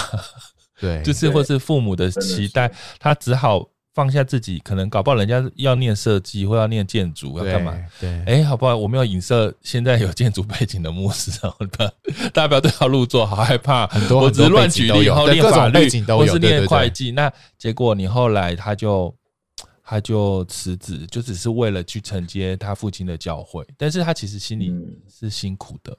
[0.79, 3.67] 对， 就是或是父母的期待，他只好。
[3.97, 7.75] 放下自己，可能搞不好人家要念设计或要念建筑，要干嘛？
[7.99, 8.77] 对，哎、欸，好不好？
[8.77, 11.65] 我们要影射现在有建筑背景的牧师，然 后
[12.31, 13.87] 大家不要对号入座，好害怕。
[13.87, 19.11] 很多，我只是乱举例，然后念法律或是念会计，那结果你后来他就
[19.83, 24.71] 他就辞职，就只是为了去承接他父亲的教会，但是他其实心里
[25.09, 25.97] 是辛苦的，嗯、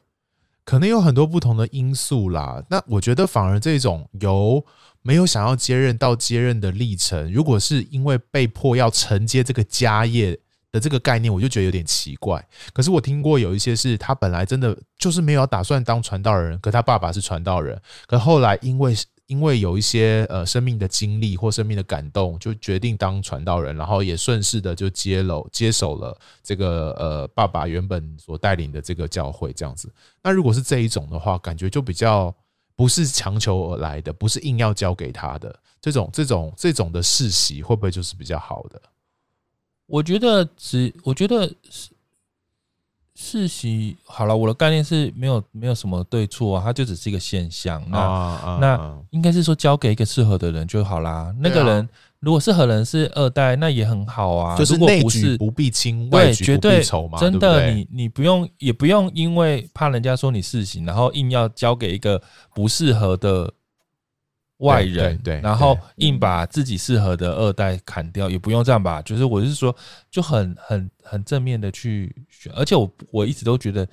[0.68, 2.62] 可能有很多不同的因素啦。
[2.68, 4.62] 那我觉得反而这种由
[5.00, 10.38] 没有想要接任到接任的历程，如果是因为被迫要承接这个家业
[10.70, 12.46] 的这个概念，我就觉得有点奇怪。
[12.74, 18.94] 可是我听过有一些是他本来真的就是没有打算当传道人，可他爸爸是传道人，可后来因为
[19.28, 29.88] 因为有一些呃生命的经历或生命的感动，就决定当传道人，然后也顺势的就接了接手了这个呃爸爸原本所带领的这个教会这样子。
[30.22, 32.34] 那如果是这一种的话，感觉就比较。
[32.78, 38.80] 不是强求而来的，不是硬要交给他的这种、这种、这种的世袭，会不会就是比较好的？
[39.86, 41.52] 我觉得只，我觉得
[43.20, 47.84] 世袭好了，我的概念是没有没有什么对错啊，它就只是一个现象。
[47.90, 51.34] 那、啊啊、那应该是说交给一个适合的人就好啦。
[51.40, 51.88] 那个人
[52.20, 54.56] 如果适合人是二代，那也很好啊。
[54.56, 57.18] 就是内举不必亲，外举不必仇嘛。
[57.18, 62.22] 真的，你你不用也不用因为怕人家说你世袭，然后硬要交给一个
[62.54, 63.52] 不适合的。
[64.58, 69.00] 外人，对，对对，然后硬把自己适合的二代砍掉，也不用这样吧。
[69.02, 69.74] 就是我是说，
[70.10, 73.86] 就很很很正面的去选，而且我我一直都觉得，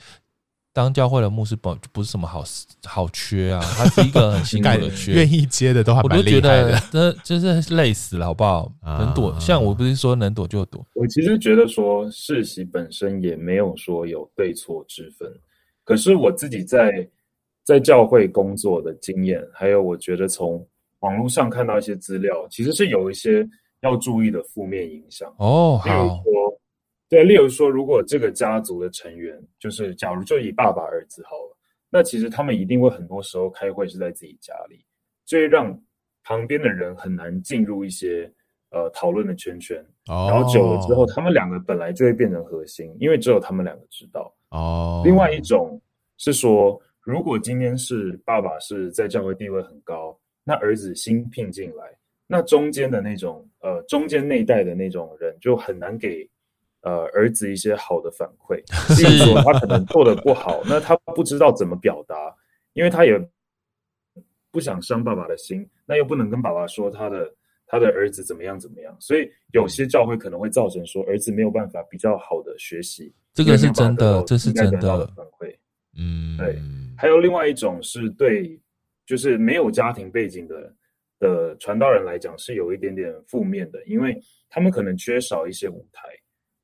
[0.74, 2.44] 当教会的牧师不不是什么好
[2.84, 6.66] 好缺啊，他是一个很辛苦的 缺，愿意接的都还蛮厉害的。
[6.66, 8.72] 我都觉得这就是累死了，好不好？
[8.84, 10.84] 能躲，像我不是说能躲就躲。
[10.96, 15.32] 我其实觉得说世袭本身也没有说有对错之分，
[15.84, 17.08] 可是我自己在。
[17.66, 20.66] 在教会工作的经验，还有我觉得从
[21.00, 23.46] 网络上看到一些资料，其实是有一些
[23.82, 25.82] 要注意的负面影响哦。
[25.84, 26.60] 例如说，
[27.10, 31.58] 对，例如说，如果这个家族的成员，就是假如就以爸爸儿子好了，
[31.90, 34.86] 那其实他们一定会很多时候开会是在自己家里，
[35.26, 35.76] 所以让
[36.24, 38.32] 旁边的人很难进入一些
[38.70, 39.84] 呃讨论的圈圈。
[40.08, 44.32] 哦，然后久了之后，他们两个本来就会变成核心，因为只有他们两个知道。
[44.50, 45.82] 哦，另外一种
[46.18, 46.80] 是说。
[47.06, 51.84] 如果今天是爸爸是在教会地位很高，那儿子新聘进来，
[52.26, 56.28] 那中间的那种呃中间那一代的那种人就很难给
[56.82, 58.58] 呃儿子一些好的反馈。
[58.98, 62.16] 比如说他可能做的不好，那他不知道怎么表达，
[62.74, 63.14] 因为他也
[64.50, 67.32] 不想伤爸爸的心，那又不能跟爸爸说他的
[67.68, 73.14] 他的儿子怎么样怎么样，所以有些教会可能会造成说儿子没有办法比较好的学习。
[73.32, 75.56] 这个是真的，这是真的反馈。
[75.98, 76.60] 嗯，对。
[76.98, 78.60] 还有另外一种是对，
[79.06, 80.74] 就是没有家庭背景的
[81.20, 84.18] 的传道人来讲是有一点点负面的，因为
[84.50, 86.08] 他们可能缺少一些舞台。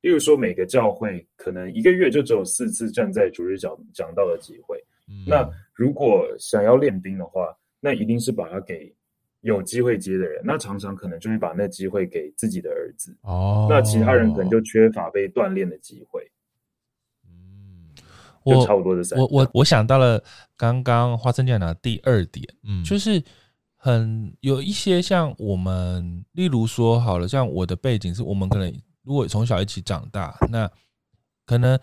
[0.01, 4.75] 例如说，每个教会可能一个月就只有四次站在主日讲讲道的机会。
[5.07, 5.25] 嗯。
[5.27, 8.91] 那如果想要练兵的话，那一定是把它给
[9.41, 10.41] 有机会接的人。
[10.43, 13.15] 那常常可能就会把那机会给自己的儿子。
[13.21, 13.67] 哦。
[13.69, 16.27] 那其他人可能就缺乏被锻炼的机会。
[18.43, 18.65] 我
[19.17, 20.23] 我我我想到了
[20.57, 23.23] 刚刚花生酱讲的第二点，嗯，就是
[23.75, 28.73] 很有一些像我们，例如说好了，像我的背景是我们可能
[29.03, 30.69] 如果从小一起长大，那
[31.45, 31.79] 可能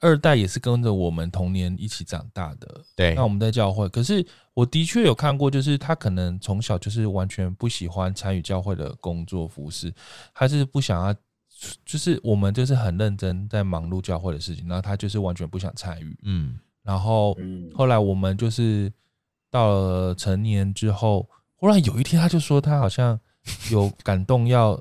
[0.00, 3.14] 二代也是跟着我们童年一起长大的，对。
[3.14, 9.94] 那我们在教会，可是我的确有看过，就是他可能从小就是完全不喜欢参与教会的工作服饰，
[10.34, 11.14] 他是不想要。
[11.84, 17.36] 就是我们就是很认真在忙碌教会的事情，然后他就是完全不想参与，嗯，然后
[17.74, 18.92] 后来我们就是
[19.50, 23.18] 到了成年之后，忽然有一天他就说他好像
[23.70, 24.80] 有感动要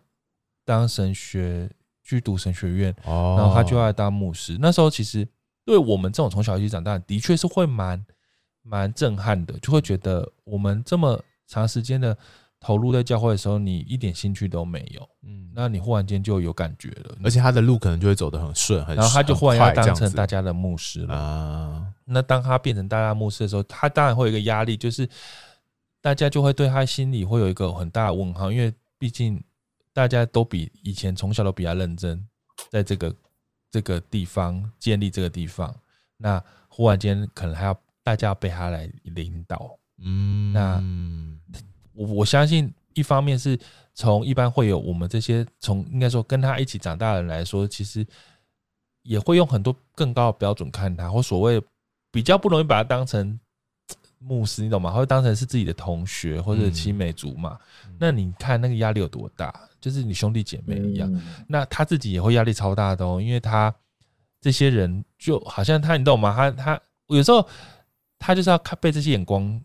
[0.66, 1.70] 当神学
[2.04, 4.58] 去读神学院，哦，然后他就要当牧师。
[4.60, 5.28] 那时候其实
[5.64, 8.04] 对我们这种从小一起长大的，的确是会蛮
[8.64, 12.18] 蛮震撼的，就会觉得我们这么长时间的。
[12.62, 21.16] 投入在教会的时候，你一点兴趣都没有，嗯，那你忽然间就有感觉了，而且他的路可能就会走得很顺，很，然后他就忽然要当成大家的牧师了。
[21.16, 21.88] 啊。
[22.06, 25.10] 那当他变成大家牧师的时候，他当然会有一个压力，就是
[26.02, 29.44] 大家就会对他心里会有一个很大的问号，因为毕竟
[29.92, 32.24] 大家都比以前从小都比较认真，
[32.70, 33.16] 在这个
[33.72, 35.76] 这个地方建立这个地方，
[36.16, 40.80] 那忽然间可能还要大家要被他来领导，嗯，那。
[42.02, 43.58] 我我相信，一方面是
[43.94, 48.06] 从一般会有我们这些从应该说跟他一起长大的人来说，其实
[49.04, 51.62] 也会用很多更高的标准看他，或所谓
[52.12, 53.40] 比较不容易把他当成
[54.18, 54.92] 牧师，你懂吗？
[54.92, 57.58] 会当成是自己的同学或者青梅竹马。
[58.00, 59.54] 那你看那个压力有多大？
[59.80, 63.74] 就是你兄弟姐妹一样，那他自己也会压力超大的哦，因为他
[64.40, 66.36] 这些人就好像他，你懂吗？
[66.36, 67.48] 他他有时候
[68.20, 69.62] 他就是要看被这些眼光。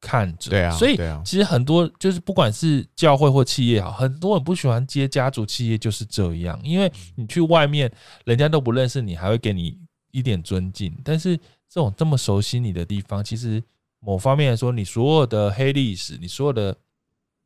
[0.00, 7.90] 看着，对啊，所以其实很多就是不管是教会或企业好，很多人不喜欢接家族企业就是这样，因为你去外面，
[8.24, 9.78] 人家都不认识你，还会给你
[10.10, 10.94] 一点尊敬。
[11.02, 11.36] 但是
[11.68, 13.62] 这种这么熟悉你的地方，其实
[14.00, 16.76] 某方面来说，你所有的黑历史，你所有的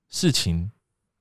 [0.08, 0.70] 事情，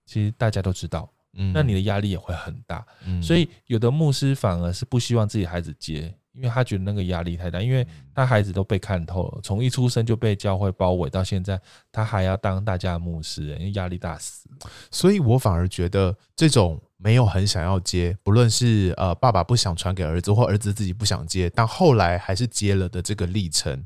[0.05, 2.85] 其实大家都知道，嗯，那你的压力也会很大。
[3.05, 6.13] 嗯，所以有的牧师反而是不希望自己孩子接。
[6.39, 11.59] 因为他觉得那个压力太大，因为他孩子都被看透了，从一出生就被教会包围到现在，
[11.91, 14.47] 他还要当大家的牧师，因为压力大死。
[14.89, 23.85] 所以我反而觉得这种没有很想要接，不论是呃爸爸不想传给儿子，或儿子自己不想接，但后来还是接了的这个历程，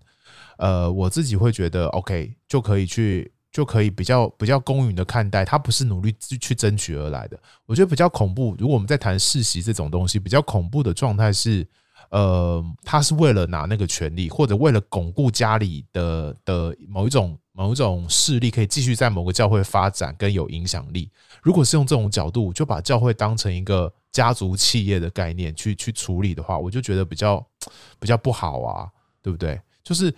[0.59, 7.39] 呃，我自己会觉得 OK 就可以去，就可以比较比较公允的看待，他不是努力去去争取而来的。
[7.65, 11.67] 我觉得比较恐怖，如果我们在谈世袭这种东西，比较恐怖的状态是。
[12.13, 21.09] 呃，他是为了拿那个权利，或者为了巩固家里的的某一种某一种势力，可以继续在某个教会发展跟有影响力。
[21.41, 27.43] 如果是用这种角度，就把教会当成一个家族企业的概念去去处理的话，我就觉得比较
[27.99, 28.87] 比较不好啊，
[29.23, 29.59] 对不对？
[29.83, 30.13] 就是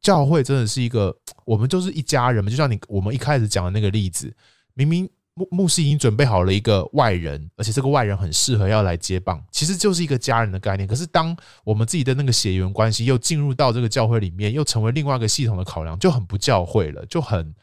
[0.00, 1.12] 教会真的是一个，
[1.44, 4.32] 我们就是一家人嘛，就像你我们一开始讲的那个例子，
[4.74, 5.10] 明明。
[5.34, 10.88] 牧牧师已经准备好了一个外人，而且这个外人很适合要来接棒，其实就是一个家人的概念。
[10.88, 17.54] 可是当我们自己的那个血缘关系又进入到这个教会里面，又成为另外一个系统的考量，就很不教会了，就很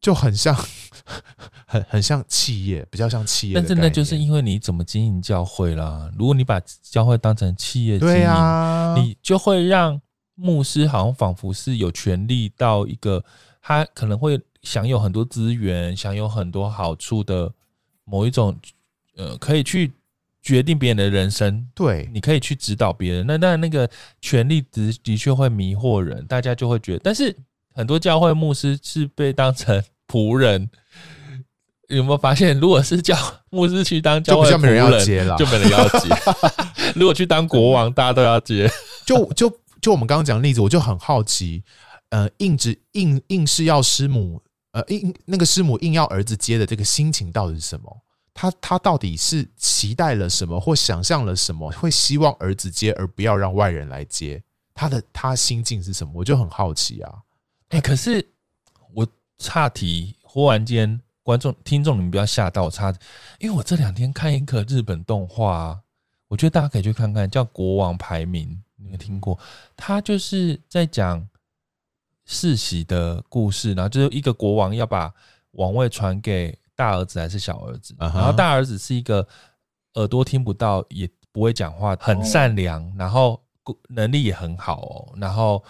[0.00, 0.56] 就很像
[1.66, 3.54] 很很像企业，比较像企业。
[3.54, 6.10] 但是那就是因为你怎么经营教会啦。
[6.18, 10.00] 如果你把教会当成企业经营，你就会让
[10.34, 13.24] 牧师好像仿佛是有权利到一个
[13.68, 14.40] 他可能会。
[14.60, 17.50] 享有很多资源，享有很多好处的
[18.04, 18.54] 某一种，
[19.16, 19.92] 呃，可以去
[20.42, 21.64] 决定别人的人生。
[21.76, 23.24] 对，你可以去指导别人。
[23.24, 23.88] 那那，那个
[24.20, 27.00] 权力的的确会迷惑人，大家就会觉得。
[27.04, 27.34] 但是
[27.72, 30.68] 很多教会牧师是被当成仆人，
[31.88, 32.58] 有没有发现？
[32.58, 33.16] 如果是叫
[33.50, 36.08] 牧师去当教会仆人，就没人要接了，就没人要接。
[36.96, 38.68] 如果去当国王，大家都要接。
[39.06, 39.48] 就就
[39.80, 41.62] 就我们刚刚讲的例子，我就很好奇，
[42.10, 44.42] 呃，硬直硬硬是要师母。
[44.72, 48.02] 呃，硬那个师母硬要儿子接的这个心情到底是什么？
[48.34, 54.42] 他他到底是期待了什么，或想象了什么，会希望儿子接而不要让外人来接？
[54.74, 56.12] 他的他心境是什么？
[56.14, 57.12] 我就很好奇啊！
[57.70, 58.24] 哎、可是
[58.94, 62.94] 我岔题，忽然间观众听众你们不要吓到我岔，
[63.40, 65.80] 因为我这两天看一个日本动画，
[66.28, 69.36] 我觉得大家可以去看看，叫《国王排名》，你有听过？
[69.76, 71.26] 他就是在讲。
[72.30, 75.10] 世袭的故事，然后就是一个国王要把
[75.52, 79.26] 王位传给大儿子还是小儿子，然后大儿子是一个
[79.94, 83.42] 耳朵听不到也不会讲话，很善良，然后
[83.88, 85.64] 能力也很好哦，然后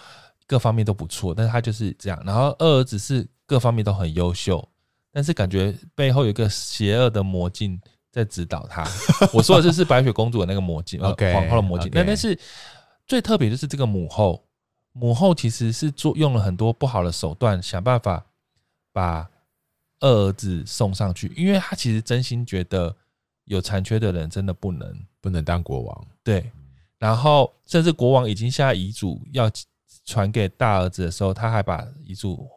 [0.48, 2.20] 各方面都不错，但是他就是这样。
[2.26, 4.68] 然后二儿子是各方面都很优秀，
[5.12, 7.80] 但是感觉背后有一个邪恶的魔镜
[8.10, 8.84] 在指导他。
[9.32, 11.88] 我说的就是白雪公主的那个魔镜，呃，皇后的魔镜。
[11.94, 12.36] 那但是
[13.06, 14.44] 最特别就是这个母后。
[14.98, 18.26] 母后其实是做用了很多不好的手段，想办法
[18.92, 19.30] 把
[20.00, 22.96] 二儿子送上去，因为他其实真心觉得
[23.44, 26.06] 有残缺的人真的不能不能当国王。
[26.24, 26.50] 对，
[26.98, 29.48] 然后甚至国王已经下遗嘱要
[30.04, 32.48] 传给大儿子的时候，他还把遗嘱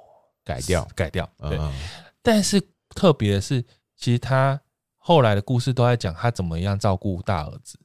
[0.44, 1.30] 改掉改掉。
[1.38, 1.60] 对，
[2.24, 3.64] 但是特别的是，
[3.96, 4.60] 其实他
[4.98, 7.78] 后来的故事都在讲他怎么样照顾大儿子。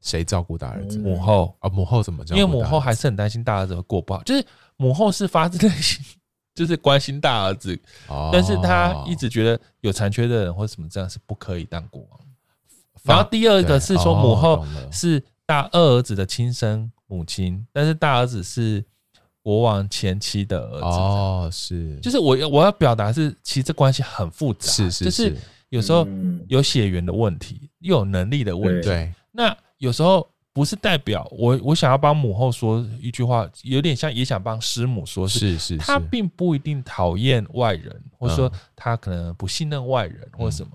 [0.00, 0.98] 谁照顾大儿子？
[0.98, 2.24] 母后啊，母后怎么？
[2.30, 4.44] 因为母后还是很担心大儿子会过不好，就是
[4.76, 6.02] 母后是发自内心，
[6.54, 7.78] 就是关心大儿子，
[8.32, 12.20] 但是他一直觉得有残缺的人或什么这样是不可以当国王。
[13.02, 18.84] 然后第二个是说母后是大二儿子的亲生母亲，但是大儿子是
[19.42, 20.84] 国王前妻的儿子。
[20.84, 25.36] 哦，是，就是我我要表达是，其实这关系很复杂，是是，就是
[25.70, 26.06] 有时候
[26.48, 29.54] 有血缘的问题，又有能力的问题，对，那。
[29.80, 40.70] 有时候不是代表我，我想要帮母后说一句话，有点像也想帮师母说，是是，他并不一定讨厌外人，或者说他可能不信任外人或者什么，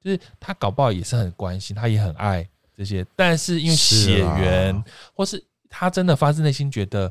[0.00, 2.46] 就是他搞不好也是很关心，他也很爱
[2.76, 4.84] 这些，但是因为血缘，
[5.14, 7.10] 或是他真的发自内心觉得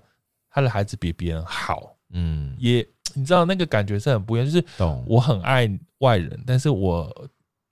[0.50, 4.66] 他的孩子比别人好，嗯，也你知道那个感觉是很不一样，就是
[5.08, 5.68] 我很爱
[5.98, 7.12] 外人，但是我。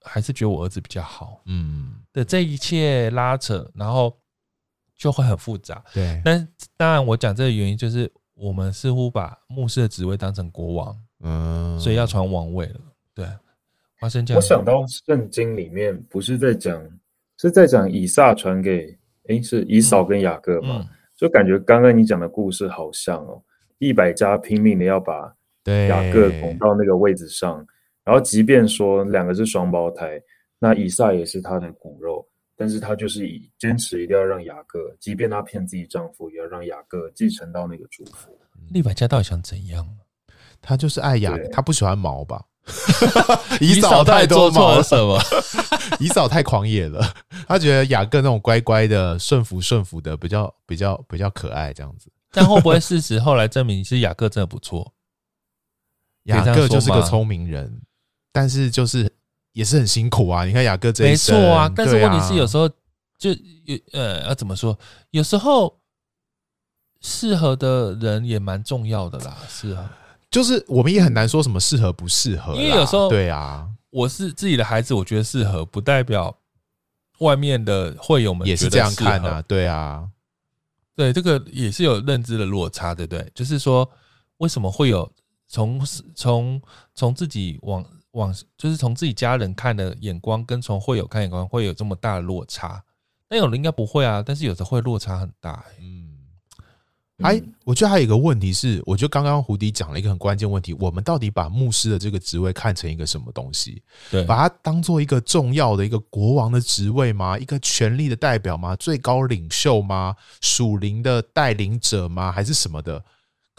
[0.02, 4.18] 还是觉得我儿子比较好，嗯，的这一切拉扯，然后
[4.96, 5.82] 就会很复杂。
[5.94, 12.80] 对，但当然我讲这个原因就是我们似乎把牧师的职位当成国王，嗯，所以要传王位了。
[13.14, 13.26] 对，
[13.98, 14.36] 花生酱。
[14.36, 16.82] 我想到圣经里面不是在讲，
[17.38, 18.98] 是在讲以撒传给，
[19.28, 20.88] 诶，是以扫跟雅各嘛？
[21.16, 23.42] 就感觉刚刚你讲的故事好像哦，
[23.78, 25.34] 一百家拼命的要把
[25.88, 27.64] 雅各拱到那个位置上。
[28.02, 30.20] 然后，即便说两个是双胞胎，
[30.62, 38.38] 那以撒也是他的骨肉，但是他就是以坚持一定要让雅各，即便他骗自己丈夫，也要让雅各继承到那个祝福。
[38.68, 39.88] 利百加到底想怎样？
[40.60, 42.44] 他就是爱雅，他不喜欢毛吧？
[43.58, 45.18] 以嫂太多毛了 什么？
[45.98, 47.02] 以嫂太狂野了，
[47.48, 52.12] 他觉得雅各那种乖乖的、顺服顺服的，比较比较比较可爱这样子。
[52.30, 54.92] 但会不会事实后来证明是雅各真的不错？
[56.24, 57.80] 雅各就是个聪明人。
[58.32, 59.12] 但是就是
[59.52, 60.44] 也是很辛苦啊！
[60.44, 61.72] 你看雅哥这一生，没错啊。
[61.74, 62.68] 但是问题是有时候
[63.18, 63.30] 就
[63.64, 64.78] 有呃，要怎么说？
[65.10, 65.78] 有时候
[67.00, 69.36] 适合的人也蛮重要的啦。
[69.48, 69.92] 是啊，
[70.30, 76.36] 就是我们也很难说什么适合不适合，因为有时候对啊，我是自己的孩子，我觉得适合，不代表
[77.18, 80.08] 外面的会友们也是这样看啊，对啊，
[80.94, 83.30] 对，这个也是有认知的落差，对不对？
[83.34, 83.90] 就是说，
[84.38, 85.10] 为什么会有
[85.48, 85.84] 从
[86.14, 86.62] 从
[86.94, 92.82] 从自己往往，就是从自己家人看的眼光，跟从会友看眼光会有这么大的落差？
[93.28, 96.06] 那有人应该不会啊，但是有的会落差很大，欸，嗯。
[97.22, 103.82] 哎，我觉得还有一个问题是，我觉得刚刚胡迪讲了一个很关键问题：我们到底把牧师的这个职位看成一个什么东西？
[104.10, 107.38] 对，把它当做一个重要的一个国王的职位吗？
[107.38, 108.74] 一个权力的代表吗？
[108.74, 110.16] 最高领袖吗？
[110.40, 112.32] 属灵的带领者吗？
[112.32, 113.04] 还是什么的？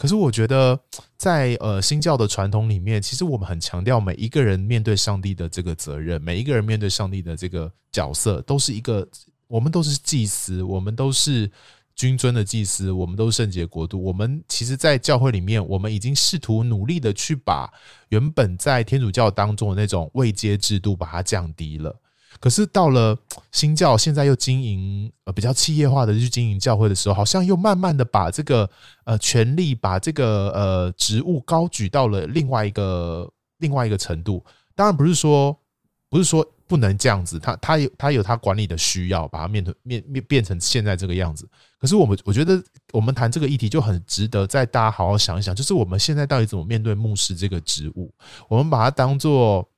[0.02, 0.76] 可是我觉得
[1.16, 9.06] 在，呃新教的传统里面，其实我们很强调每一个人面对上帝的这个责任，每一个人面对上帝的这个角色，都是一个，
[9.46, 11.48] 我们都是祭司，我们都是。
[11.94, 14.02] 君尊的祭司，我们都是圣洁国度。
[14.02, 17.70] 我们其实，在教会里面，我们已经试图努力的去把
[18.08, 21.94] 原本在天主教当中的那种位阶制度把它降低了。
[22.40, 23.16] 可是到了
[23.52, 28.68] 新教，现在又经营呃比较企业化的去经营教会的时候，好像又慢慢的把这个
[29.04, 34.44] 呃权力，把这个呃职务高举到了另外一个另外一个程度。
[34.74, 35.56] 当然不是说
[36.08, 41.46] 不是说不能这样子，他他有他有他管理的需要，把它面对面面变成现在这个样子。
[41.78, 42.62] 可是我们，我觉得
[42.92, 48.10] 我们谈这个议题就很值得再大家好好想一想，就是我们现在到底怎么面对牧师这个职务？
[48.48, 49.68] 我们把它当做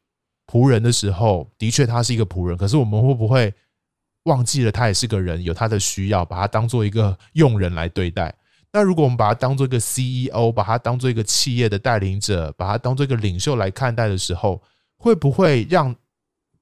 [0.47, 3.53] 仆人的时候，的确他是一个仆人，可是我们会不会
[4.25, 8.35] 忘记了他也是个人，有他的需要，把他当做一个佣人来对待？
[8.73, 14.63] 那如果我们把他当做一个 CEO，把他当做一个企业的带领者，把他当做一个领袖来看待的时候，
[14.97, 15.95] 会不会让？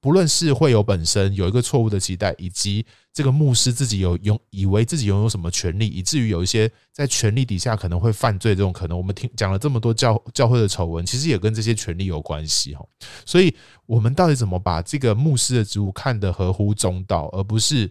[0.03, 12.85] 不论是会友本身有一个错误的期待，以及这个牧师自己有拥以为自己拥有什么权利，以至于有一些在权力底下可能会犯罪这种可能，我们听讲了这么多教教会的丑闻，其实也跟这些权利有关系哈。
[13.25, 17.89] 所以，我们到底怎么把这个牧师的职务看得合乎中道，而不是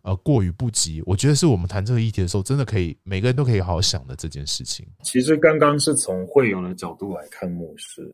[0.00, 1.02] 呃过于不及？
[1.04, 4.86] 我觉得是我们谈这个议题的时候，真的可以每个人都可以好好想的这件事情。
[5.02, 8.10] 其实刚刚是从会友的角度来看牧师。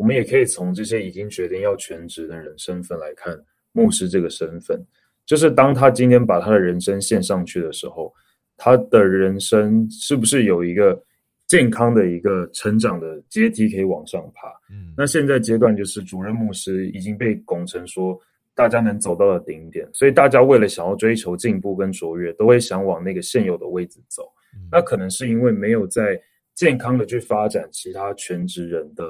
[0.00, 3.38] 我们也可以从这些已经决定要全职的人身份来看
[3.72, 4.82] 牧师这个身份，
[5.26, 8.10] 就是当他今天把他的人生献上去的时候，
[8.56, 10.98] 他的人生是不是有一个
[11.46, 14.48] 健康的一个成长的阶梯可以往上爬？
[14.70, 18.18] 嗯，那现在阶段就是主任牧师已经被拱成说
[18.54, 24.22] 大家能走到了顶点，所以大家为了想要追求进步跟卓越，都会想往那个现有的位置走。
[24.72, 26.18] 那可能是因为没有在
[26.54, 29.04] 健康的去发展其他全职人的。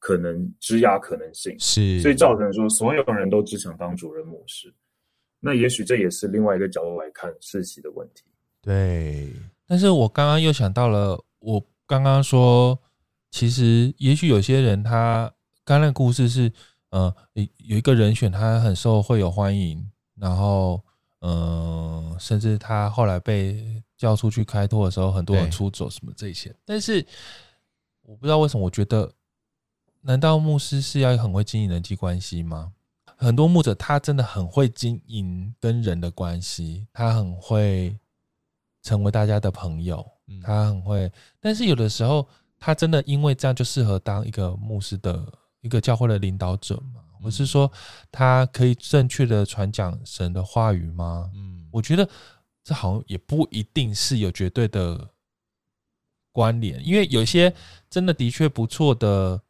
[0.00, 4.74] 可能职涯可能性是，所以造成说所有人都只想当主任模式。
[5.38, 8.24] 那也许这也是另外一个角度来看世袭的问题。
[8.62, 9.30] 对，
[9.66, 12.78] 但是我刚刚又想到了，我刚刚说，
[13.30, 15.30] 其实也许有些人他
[15.64, 16.50] 刚刚那个故事是，
[16.90, 17.14] 呃，
[17.58, 19.86] 有一个人选他很受会友欢迎，
[20.16, 20.82] 然后，
[21.20, 26.54] 嗯、呃，甚至他后来被叫出去开拓的时候，很多人出走什么这些。
[26.64, 27.04] 但是
[28.02, 29.12] 我不知道为什么，我觉得。
[30.02, 32.72] 难道牧师是要很会经营人际关系吗？
[33.16, 37.94] 很多牧者他真的很会经营跟人的关系，他很会
[38.82, 40.02] 成为大家的朋友，
[40.42, 41.12] 他很会。
[41.38, 42.26] 但是有的时候，
[42.58, 45.22] 他真的因为这样就适合当一个牧师的
[45.60, 47.02] 一个教会的领导者吗？
[47.22, 47.70] 我是说
[48.10, 51.30] 他可以正确的传讲神的话语吗？
[51.34, 52.08] 嗯，我觉得
[52.64, 55.10] 这好像也不一定是有绝对的
[56.32, 57.54] 关联，因为有些
[57.90, 59.42] 真的的确不错的。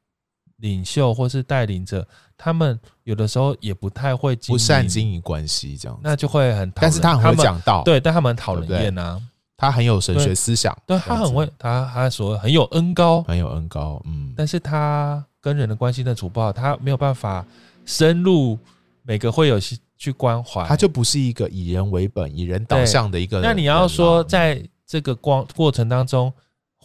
[0.60, 2.06] 领袖或是带领者，
[2.36, 6.70] 他们有的时候也不太会经营，不善经营关系，这样那就会很。
[6.76, 9.20] 但是他很会讲道，对，但他们很讨人厌啊。
[9.56, 14.32] 他很有神学思想，对，他很会，他他说很有恩高，很有恩高，嗯。
[14.34, 17.44] 但是他跟人的关系的处不好，他没有办法
[17.84, 18.58] 深入
[19.02, 19.58] 每个会有
[19.98, 23.46] 去关怀，他就不是一个以人为本、以人导向的一个人。
[23.46, 26.32] 那你要说在这个光过程当中。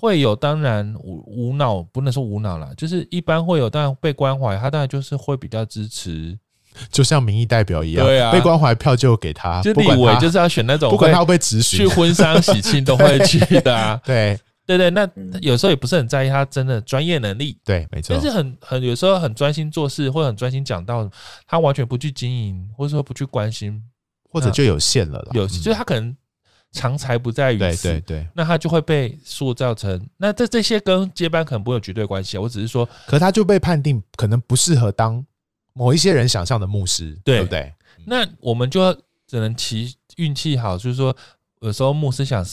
[0.06, 6.38] 会有当然无无脑，不能说无脑啦，就是一般会有当然被关怀，他当然就是会比较支持，
[6.91, 14.39] 就像民意代表一样，对啊，被关怀票就给他，就立委就是要选那种，不管他会不会质询，去婚丧喜庆都会去的啊， 对。
[14.68, 15.08] 对对，那
[15.41, 21.08] 有时候也不是很在意他真的专业能力，对，没错，但是很很有时候很专心做事，或者很专心讲到，
[21.45, 23.80] 他完全不去经营，或者说不去关心，
[24.32, 26.18] 或者就有限了啦，有就是他可能。
[26.76, 32.41] 长才不在于此，对对对，那他就会被塑造成那这这些跟接班可能不会有绝对关系啊。
[32.41, 35.26] 我只是说，可他就被判定可能不适合当
[35.73, 37.73] 某一些人想象的牧师，对，对不对？
[38.03, 38.93] 那我们就
[39.26, 41.15] 只能祈运气好，就是说
[41.61, 42.45] 有时候牧师想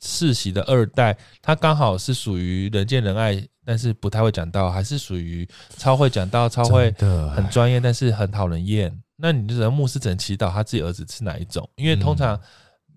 [0.00, 6.92] 世袭的二代，他刚好是属于人见人爱，但是不太会讲道，还是属于超会讲道、超会
[7.34, 8.92] 很专业，但是很讨人厌。
[9.20, 12.40] 那你只能牧师只能祈祷他自己儿子是哪一种，因为通常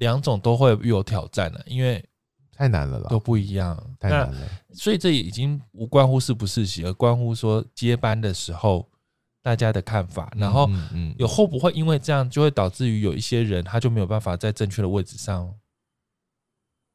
[0.01, 2.03] 两种都会有挑战的，因为
[2.51, 4.49] 太难了啦，都不一样，太难了。
[4.73, 8.89] 所以这已经无关乎是不是喜，而关乎说接班的时候
[9.41, 10.67] 大家的看法，然后
[11.17, 15.53] 有会不会因为这样就会导致于有一些人他就没有办法在正确的位置上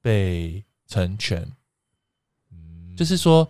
[0.02, 1.50] 被成全，
[2.96, 3.48] 就是说。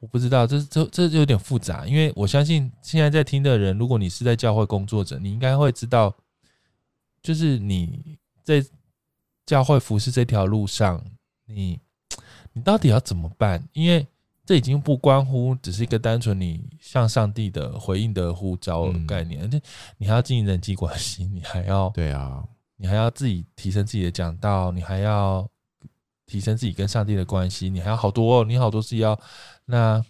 [0.00, 6.14] 我不知道，这这这就有点复杂，因为我相信现在在听的人，如果你是在教会工作者，你应该会知道，
[7.22, 8.64] 就是你在
[9.44, 11.02] 教会服侍这条路上，
[11.46, 11.80] 你
[12.52, 13.66] 你到底要怎么办？
[13.72, 14.06] 因为
[14.46, 19.60] 这已经不关乎只是一个单纯你向上帝的回应的呼召的概念，而且
[19.96, 25.48] 你还要经营人际关系，你还要对啊，你还要自己提升自己的讲道，你还要
[26.26, 29.18] 提升自己跟上帝的关系，你还要好多哦，你好多事要。
[29.64, 30.04] 那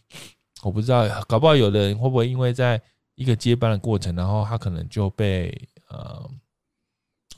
[0.62, 2.80] 我不知道，搞不好有的人会不会因为在
[3.14, 5.56] 一个接班的过程，然后他可能就被
[5.88, 6.28] 呃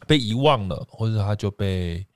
[0.06, 2.06] 被遗忘了，或者他就被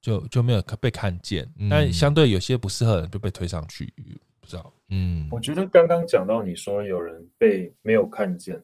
[0.00, 1.48] 就就没有被看见。
[1.70, 3.92] 但相对有些不适合的人就被推上去，
[4.40, 4.72] 不知道。
[4.90, 8.60] 嗯，我觉得刚刚讲到你说有人被没有看见，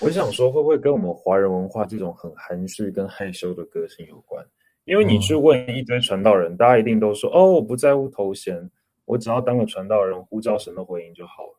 [0.00, 4.44] 我想说会不会跟我们华人文化这种很含蓄跟害羞的个性有关？
[4.84, 8.70] 因为你去问一堆传道人，大家一定都说哦，我不在乎头衔。
[9.04, 11.58] 我只要当个传道人，呼召神的回应就好了。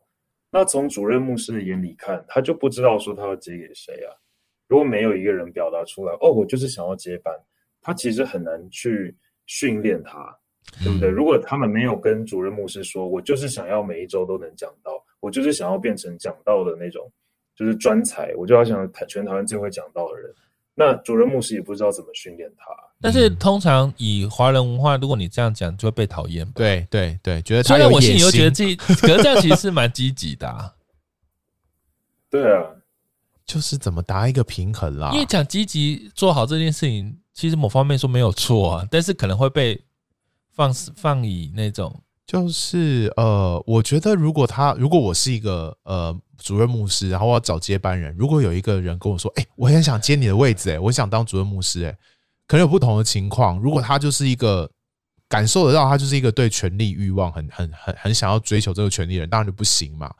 [0.50, 4.10] 那从主任牧师的眼里看，他就不知道说他要接给谁啊。
[4.74, 7.32] 如果没有一个人表达出来，哦，我就是想要接班，
[7.80, 9.16] 他其实很难去
[9.46, 10.36] 训练他，
[10.82, 11.08] 对不对？
[11.08, 17.08] 如果他们没有跟主任牧师说，我就是想要每一周都能讲到，我就是想要变成讲到的那种，
[17.54, 20.34] 就是专才，我就要想全台湾最会讲到的人。
[20.74, 22.64] 那主任牧师也不知道怎么训练他，
[23.00, 26.44] 但是通常以华人文化，如果你这样讲，就会被讨厌。
[26.52, 30.74] 对对对，觉得他虽然我心里又觉得自己，可是这样其实是蛮积极的啊。
[32.28, 32.66] 对啊，
[33.46, 35.10] 就是怎么达一个平衡啦？
[35.12, 39.84] 因为讲积极做好这件事情，其实某方面说没有错啊，但是可能会被
[40.52, 42.02] 放放以那种。
[42.26, 51.94] 就是呃，我觉得如果他如果我是一个呃主任牧师，然后我要找接班人，如果有一个人跟我说，哎、欸，我很想接你的位置，哎，我想当主任牧师，哎，
[52.48, 53.58] 可能有不同的情况。
[53.60, 54.70] 如果他就是一个
[55.28, 60.10] 感受得到，他就是一个对权力欲望很很很很想要追求这个权力的人，当然就不行嘛。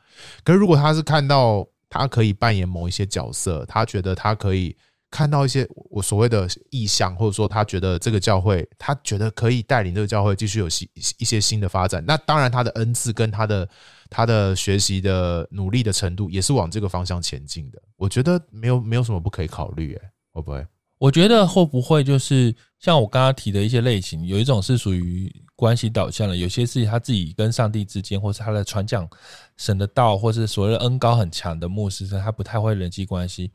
[0.45, 4.76] 可是如果他是看到他可以扮演某一些角色，他觉得他可以。
[5.11, 10.88] 看到一些我所谓的意向，或者说他觉得这个教会，他觉得可以带领这个教会继续有新
[11.18, 12.05] 一些新的发展。
[12.05, 13.68] 那当然，他的恩赐跟他的
[14.11, 17.80] 他的学习的努力的程度，也是往这个方向前进的。
[17.97, 20.66] 我觉得没有没有什么不可以考虑，哎，会不会？
[20.99, 29.09] 我觉得会不会就是像我刚刚提的一些类型，有一种是属于关系导向的，有些是他自己跟上帝之间，或是他的传讲
[29.57, 33.50] 神的道，或是所谓的恩高很强的牧师，他不太会人际关系。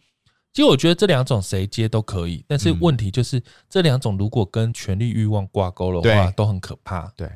[0.52, 7.12] 其实我觉得这两种谁接都可以，但是问题就是这两种如果跟权力欲望挂钩的话，都很可怕。
[7.16, 7.30] 对，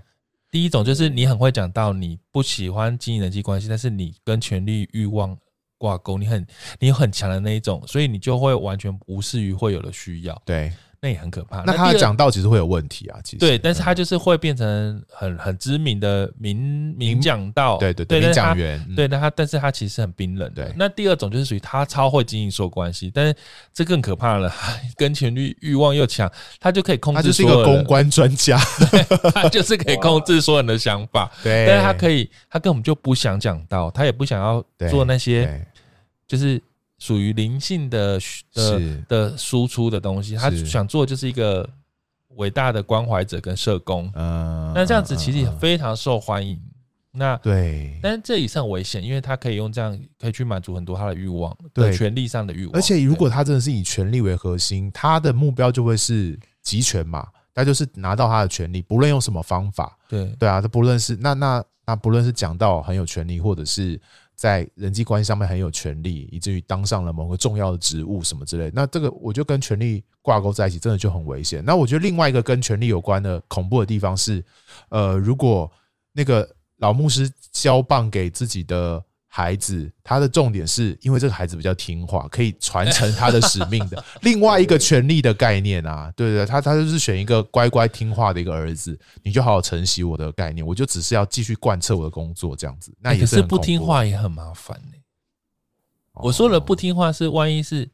[0.50, 5.38] 第一种就是你很会讲到，你不喜欢经营人际关系，但是你跟权力欲望
[5.78, 6.46] 挂钩，你很
[6.80, 10.42] 你有很强的那一种，所以你就会完全无视于会有的需要。
[10.46, 10.74] 对。
[11.04, 11.62] 那也很可怕。
[11.66, 18.82] 那他的讲道其实会有问题啊，其实对，但是他就是会变成很很知名的名名讲道，对对对，名讲员。
[18.96, 20.50] 对，那他但是他其实很冰冷。
[20.54, 23.36] 对，那第二种就是属于他超会经营说关系，但是
[23.74, 24.50] 这更可怕了，
[24.96, 27.18] 跟权力欲望又强，他就可以控制。
[27.18, 28.58] 他就是一个公关专家，
[29.36, 31.30] 他就是可以控制所有人的想法。
[31.44, 35.68] 对，但是他可以，他根本就不想讲道，他也不想要做那些，
[36.26, 36.62] 就是。
[37.04, 38.18] 属于灵性的
[38.54, 41.70] 的的输出的东西，他想做就是一个
[42.38, 44.10] 伟大的关怀者跟社工。
[44.16, 46.58] 嗯，那这样子其实也非常受欢迎。
[47.12, 52.74] 那对，但是这也是很危险，因为他可以用这样可以去满足很多他的欲望，对权力上的欲望。
[52.74, 59.98] 而且如果他真的是以权力为核心，他的目标就会是集权嘛，他就是拿到他的权利，不论用什么方法。
[60.08, 64.00] 对对啊，他不论是那那那不论是讲到很有权利，或者是。
[64.36, 71.64] 在人际关系上面很有权力，以至于当上了某个重要的职务什么之类，那这个我就跟权力挂钩在一起，真的就很危险。
[71.66, 74.44] 那我觉得另外一个跟权力有关的恐怖的地方是，
[74.90, 75.72] 呃，如果
[76.12, 79.04] 那个老牧师交棒给自己的。
[79.36, 84.06] 孩子，他的重点是因为这个孩子比较听话，可以传承他的使命的。
[84.22, 92.96] 另外一个权力的概念啊，对对，他他就是选一个乖乖听话的一个儿子，你就好好承袭我的概念，我就只是要继续贯彻我的工作这样子。
[93.00, 95.00] 那也是，可是不听话也很麻烦呢。
[96.22, 97.90] 我说了不听话是万一是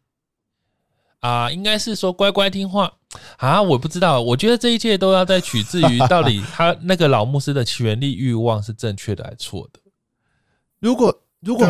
[1.21, 2.91] 啊，应该是说乖乖听话
[3.37, 4.21] 啊，我不知道。
[4.21, 9.79] 我觉得这一切都要在取自于到底他那个老牧师的权力欲望是正确的还是错的。
[10.81, 11.65] 如果如果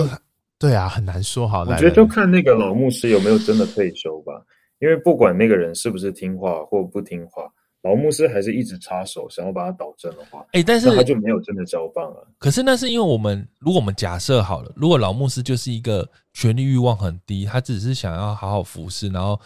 [0.58, 1.48] 对啊，很难说。
[1.48, 4.34] 哈，我觉得就看那个老牧师有没有真的退休吧。
[4.80, 7.44] 因为不管那个人是不是听话或不听话，
[7.82, 12.28] 老牧师还是一直插手，想要把他导正的话，哎，但是他就没有真的交棒了。
[12.38, 19.40] 可是那是因为我们，如果我们假设好了，如果老牧师就是一个权力欲望很低，他只是想要好好服侍，然后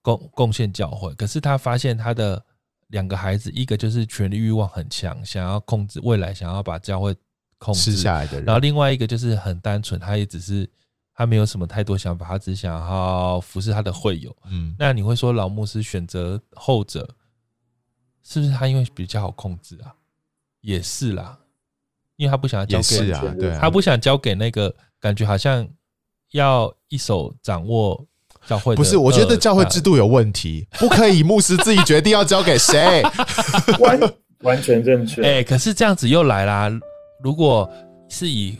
[0.00, 2.42] 贡贡献教会，可是他发现他的。
[2.88, 7.16] 两个孩子，一个就是权力欲望很强，想要控制未来，想要把教会
[7.62, 8.44] 控制下来的人。
[8.44, 10.68] 然后另外一个就是很单纯，他也只是
[11.14, 14.34] 他没有什么太多想法，他只想要服侍他的会友。
[14.50, 17.08] 嗯，那你会说老牧师选择后者，
[18.24, 19.94] 是不是他因为比较好控制啊？
[20.60, 21.38] 也是啦，
[22.16, 25.68] 因为他不想要交给啊，对啊，他不想交给那个感觉好像
[26.32, 28.04] 要一手掌握。
[28.44, 33.00] 教会不是，我觉得教会制度有问题， 不可以牧师自己决定要交给谁，
[33.78, 34.00] 完
[34.40, 35.22] 完全正确。
[35.22, 36.68] 哎，可是这样子又来啦。
[37.22, 37.68] 如果
[38.08, 38.56] 是以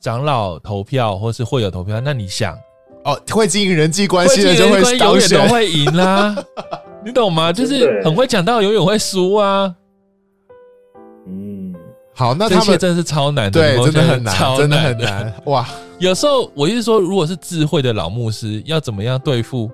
[0.00, 2.56] 长老投票或是会有投票，那你想
[3.04, 6.36] 哦，会经营人际关系的就会永远都会赢啦，
[7.04, 7.52] 你懂吗？
[7.52, 9.74] 就是很会讲到，永远会输啊。
[11.26, 11.74] 嗯，
[12.14, 15.66] 好，那他们真的是超难的，对，真的很难，真的很难，哇。
[15.98, 19.70] 有时候我就是说，如果是智慧的老牧师，要怎么样对付？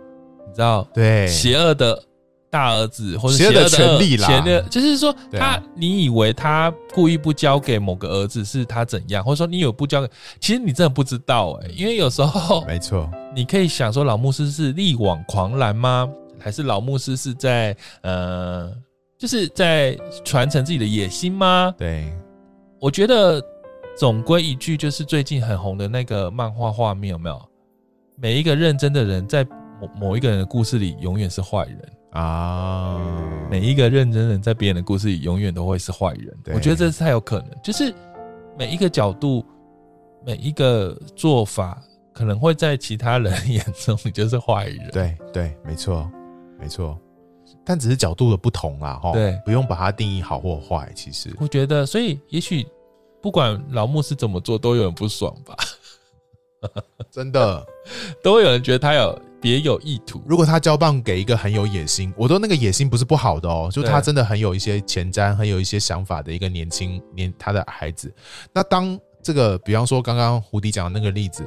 [0.46, 2.02] 你知道，对邪恶的
[2.50, 16.08] 大儿子或者邪恶的权利啦，就是说他，你以为他故意不交给某个儿子是他怎样，或者说你有不交给，其实你真的不知道哎、欸，因为有时候没错，你可以想说，老牧师是力挽狂澜吗？
[16.38, 18.72] 还是老牧师是在呃，
[19.18, 21.74] 就是在传承自己的野心吗？
[21.78, 22.12] 对，
[22.80, 23.42] 我觉得。
[23.98, 27.48] 总归一句，就是最近很红的那个漫画画面，有没有？
[28.14, 31.80] 每一个认真的人，在某某一个人的故事里，永远是坏人
[32.10, 33.00] 啊！
[33.50, 36.36] 每一个认真的人，在别人的故事里，永远都会是坏人。
[36.54, 37.94] 我觉得这是太有可能，就是
[38.58, 39.44] 每一个角度，
[40.24, 41.82] 每一个做法，
[42.12, 44.90] 可能会在其他人眼中，你就是坏人。
[44.90, 46.10] 对对，没错
[46.58, 46.98] 没错，
[47.64, 49.12] 但只是角度的不同啦，哈。
[49.12, 50.90] 对，不用把它定义好或坏。
[50.94, 52.66] 其实，我觉得，所以也许。
[53.20, 55.56] 不管老牧师怎么做，都有人不爽吧？
[57.10, 57.66] 真的，
[58.22, 60.22] 都会有人觉得他有别有意图。
[60.26, 68.12] 如果他交棒给一个很有野心，我说那个野心不是不好的哦，就他真的很有一些前瞻，很有一些想法的一个年轻年他的孩子。
[68.52, 71.42] 那当这个，比方说刚刚胡迪讲的那个例子，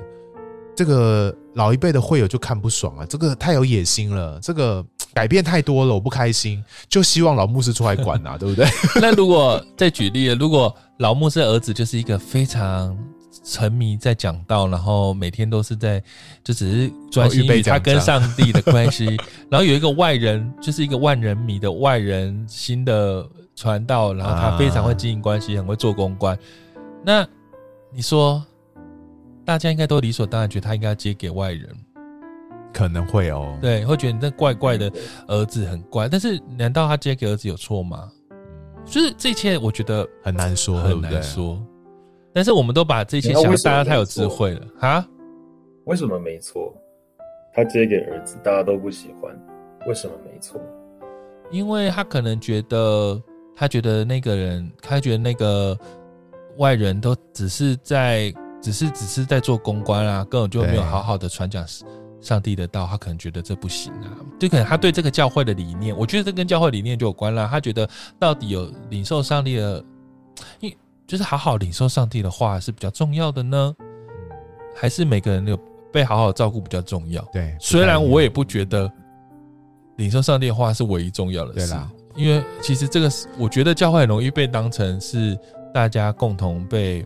[0.76, 4.86] 这个老一辈的会友就看不爽啊，这个太有野心了，这个。
[5.14, 8.66] 改变太多了，我不开心，就希望老牧师出来管啊，对不对？
[9.02, 12.98] 那如果再举例，如果老牧师的儿子就是一个非常
[13.44, 16.02] 沉迷在讲道，然后每天都是在
[16.44, 19.06] 就只是专心于他跟上帝的关系，
[19.50, 26.38] 然后有一个外人，就是一个万人迷的外人新的传道，然后他非常会经营关系，很会做公关，
[27.04, 27.28] 那
[27.92, 28.44] 你说
[29.44, 31.70] 大家应该都理所当然觉得他应该要接给外人。
[32.74, 34.90] 可能会哦，对，会觉得你这怪怪的
[35.28, 38.10] 儿子很怪，但是难道他接给儿子有错吗？
[38.86, 41.62] 就是这一切，我觉得很难说，很难说。
[42.34, 45.08] 但是我们都把这些想大家太有智慧了哈，
[45.86, 46.74] 为什么没错？
[47.54, 49.38] 他接给儿子，大家都不喜欢，
[49.88, 50.62] 为什么没错？
[51.52, 53.22] 因为他可能觉得，
[53.56, 55.78] 他觉得那个人，他觉得那个
[56.58, 61.66] 外人都只是在，只是只是在做公关啊，根本就没有好好的传讲。
[62.22, 67.48] 上帝的道，他可能觉得这不行啊，就可能他对这个教会的理念，我觉得这跟教会理念就有关了。
[67.50, 69.84] 他觉得到底有领受上帝的，
[70.60, 70.78] 因为
[71.12, 73.76] 就是好好领受上帝的话是比较重要的呢，
[74.74, 75.60] 还是每个人有
[75.92, 77.22] 被好好照顾比较重要？
[77.34, 78.90] 对，虽然我也不觉得
[79.98, 81.74] 领受上帝的话是唯一重要的事，
[82.16, 85.38] 对，因为其实这个是我觉得教会很容易被当成是
[85.74, 87.06] 大家共同被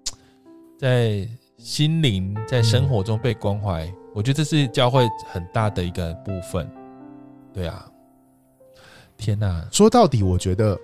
[0.78, 3.90] 在心灵在生活中被关怀。
[4.14, 6.70] 我觉得这是教会很大的一个部分，
[7.54, 7.90] 对啊，
[9.16, 9.66] 天哪！
[9.72, 10.78] 说到底，我觉得，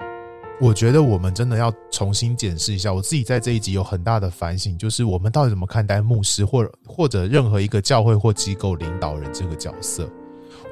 [0.62, 2.94] 我觉得我们真的要重新检视一下。
[2.94, 10.08] 我自己在这一集有很大的反省，就是我们到底怎么看待牧师，或者或者任何一个教会或机构领导人这个角色？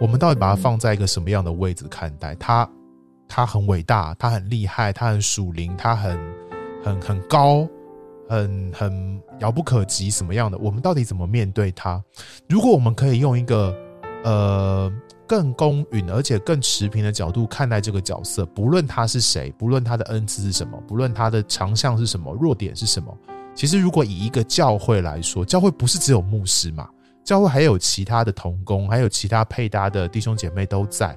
[0.01, 2.36] 我们到底把它放在一个什么样的位置看待？
[2.36, 2.70] 他
[3.26, 6.16] 他很伟大，他很厉害，他很属灵，他很
[6.84, 7.66] 很很高。
[8.28, 10.57] 很很遥不可及，什么样的？
[10.59, 12.01] 我们到底怎么面对他？
[12.49, 13.76] 如果我们可以用一个
[14.22, 14.88] 呃
[15.31, 23.16] 更公允而且更持平的角度看待这个角色，不论他是谁，不论他的恩赐是什么，不论他的长项是什么，弱点是什么，
[23.55, 26.89] 其实如果以一个教会来说，教会不是只有牧师嘛，
[27.22, 31.16] 教会还有其他的同工，还有其他配搭的弟兄姐妹都在。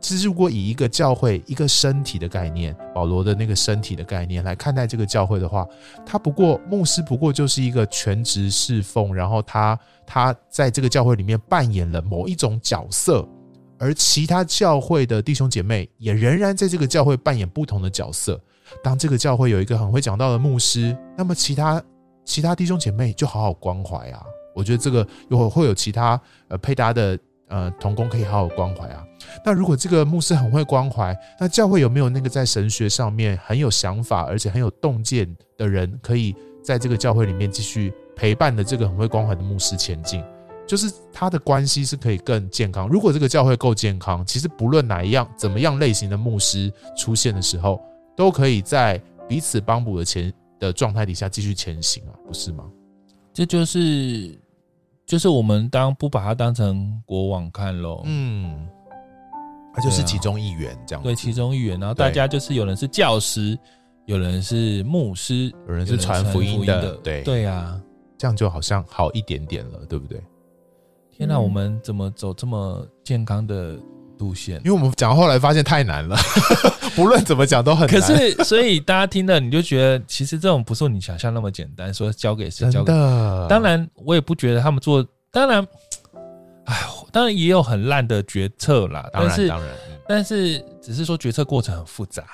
[0.00, 5.64] 其实如果以一个教会一个身体的概念，保罗的那个身体的概念来看待这个教会的话，
[6.04, 13.24] 他不过牧师不过就是一个全职侍奉，然后他他在这个教会里面扮演了某一种角色，
[13.82, 18.40] 而其他教会的弟兄姐妹也仍然在这个教会扮演不同的角色。
[18.82, 21.82] 当这个教会有一个很会讲道的牧师，那么其他
[22.24, 24.22] 其他弟兄姐妹就好好关怀啊。
[24.54, 27.18] 我觉得这个有会有其他呃配搭的。
[27.48, 29.04] 呃，同工可以好好关怀啊。
[29.44, 40.24] 那如果这个牧师很会关怀，那教会有没有那个在神学上面很有想法，而且很有洞见的人，可以在这个教会里面继续陪伴的这个很会关怀的牧师前进？
[40.72, 42.88] 就是他的关系是可以更健康。
[42.88, 47.78] 如果这个教会够健康，其实不论哪一样怎么样类型的牧师出现的时候，
[48.16, 48.98] 都可以在
[49.28, 52.64] 彼此帮补的前的状态底下继续前行啊，不是吗？
[53.34, 54.34] 这就是。
[55.04, 58.66] 就是我们当不把它当成国王看喽，嗯，
[59.74, 61.78] 他就是其中一员这样，对，其中一员。
[61.78, 63.58] 然后大家就是有人是教师，
[64.06, 67.78] 有人是牧师，有人是传福音的，对对啊，
[68.16, 70.22] 这样就好像好一点点了，对不对？
[71.22, 73.78] 天哪，我们怎么走这么健康的
[74.18, 74.56] 路线？
[74.64, 76.16] 因为我们讲后来发现太难了。
[76.96, 81.94] 不论怎么讲都很难，可是所以大家听了你就觉得，其实这种不是你想象那么简单。
[81.94, 82.68] 说交给谁？
[82.72, 82.92] 交给。
[83.48, 85.06] 当然，我也不觉得他们做。
[85.30, 85.64] 当然，
[86.64, 86.76] 哎，
[87.12, 89.08] 当然也有很烂的决策啦。
[89.12, 89.74] 当然，当然，
[90.08, 92.24] 但是只是说决策过程很复杂。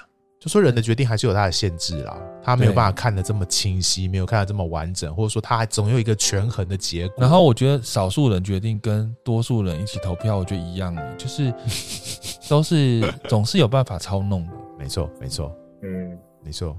[0.41, 7.17] 就说人的决定还是有它的限制啦，他没有办法看得这么清晰，没有看得这么完整，或者说他还总有一个权衡的结果。
[7.19, 11.53] 然后我觉得少数人决定跟多数人一起投票，我觉得一样，就是
[12.49, 14.53] 都是总是有办法操弄的。
[14.79, 16.77] 没错，没错，嗯，没错，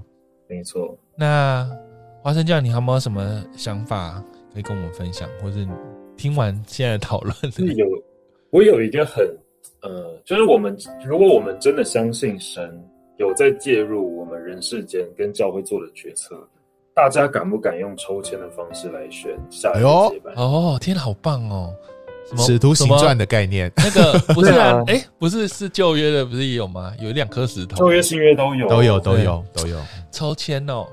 [0.48, 0.96] 没错。
[1.14, 1.68] 那
[2.22, 5.68] 花生酱，你还有没有什么想法可以跟我们分享，或者你
[6.16, 7.34] 听完现在讨论？
[7.52, 7.86] 是有，
[8.48, 9.22] 我有一个很
[9.82, 12.82] 呃，就是我们如果我们真的相信神。
[13.20, 16.34] 有在介入我们人世间跟教会做的决策，
[16.94, 20.34] 大家敢不敢用抽签的方式来选下一个接班？
[20.36, 21.70] 哦，天哪，好棒哦！
[22.26, 23.70] 什么使徒行传的概念？
[23.76, 24.82] 那个 不是啊？
[24.86, 26.94] 哎、欸，不是是旧约的，不是也有吗？
[26.98, 29.78] 有两颗石头，旧约新约都有，都有，都有，都有
[30.10, 30.86] 抽签哦。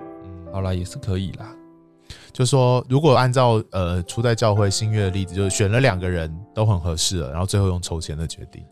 [0.00, 1.54] 嗯，好啦，也是可以啦。
[2.32, 8.64] 就说如果按照呃初代教会新约的例子，就是选了两个人都很合适了，然后最后用抽签的决定。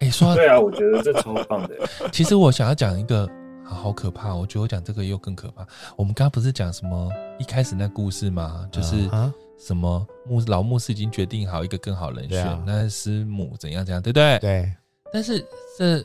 [0.00, 1.74] 哎，说对啊，我觉得这超棒的。
[2.12, 3.28] 其实我想要讲一个，
[3.64, 4.34] 好好可怕。
[4.34, 5.66] 我觉得我讲这个又更可怕。
[5.96, 8.68] 我们刚刚不是讲什么一开始那故事吗？
[8.70, 9.10] 就是
[9.58, 14.38] 什么牧老牧师已经决定好一个更好人选，那师母怎样怎样，对不对？
[14.38, 14.72] 对。
[15.12, 15.44] 但是
[15.76, 16.04] 这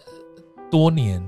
[0.71, 1.23] 多年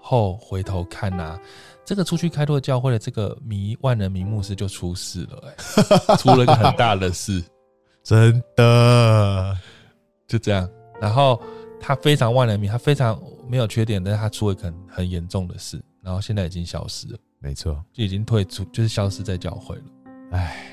[0.00, 1.38] 后回头看呐，
[1.84, 5.44] 这个出去开拓教会的这个迷万人迷牧师就出事了，
[6.08, 7.40] 哎，出了一个很大的事，
[8.02, 9.56] 真的
[10.26, 10.68] 就这样，
[11.00, 11.40] 然后。
[11.86, 17.18] 他非常万人迷，他非常没有缺点，但是他出了很很严重的事，然后现在已经消失了。
[17.40, 19.82] 没错，就已经退出，就是消失在教会了。
[20.32, 20.66] 唉，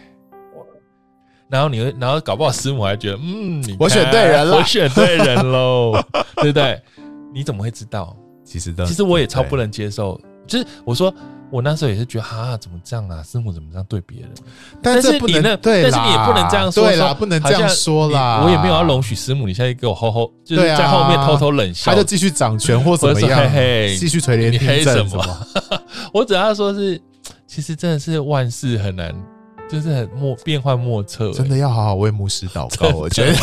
[1.49, 6.01] 然后你会，然后搞不好师母还觉得，嗯，我选对人了，我选对人喽，
[6.41, 6.81] 对不对？
[7.33, 8.15] 你怎么会知道？
[8.45, 10.17] 其实，其实我也超不能接受，
[10.51, 11.13] 就是我说。
[11.51, 13.21] 我那时候也是觉得，哈，怎么这样啊？
[13.21, 14.29] 师母怎么这样对别人？
[14.81, 18.41] 但是你呢，对，但是你也不能这样说，对啦，不能这样说啦。
[18.41, 23.51] 我也没有要容许师母，你现在给我吼吼，就是在后面偷偷冷笑，他就继续掌权或怎么样，
[23.99, 25.47] 继续垂帘听政什么？
[26.13, 26.97] 我只要说是，
[27.45, 29.13] 其实真的是万事很难，
[29.71, 32.89] 就是很莫变幻莫测，真的要好好为牧师祷告。
[32.95, 33.33] 我觉得。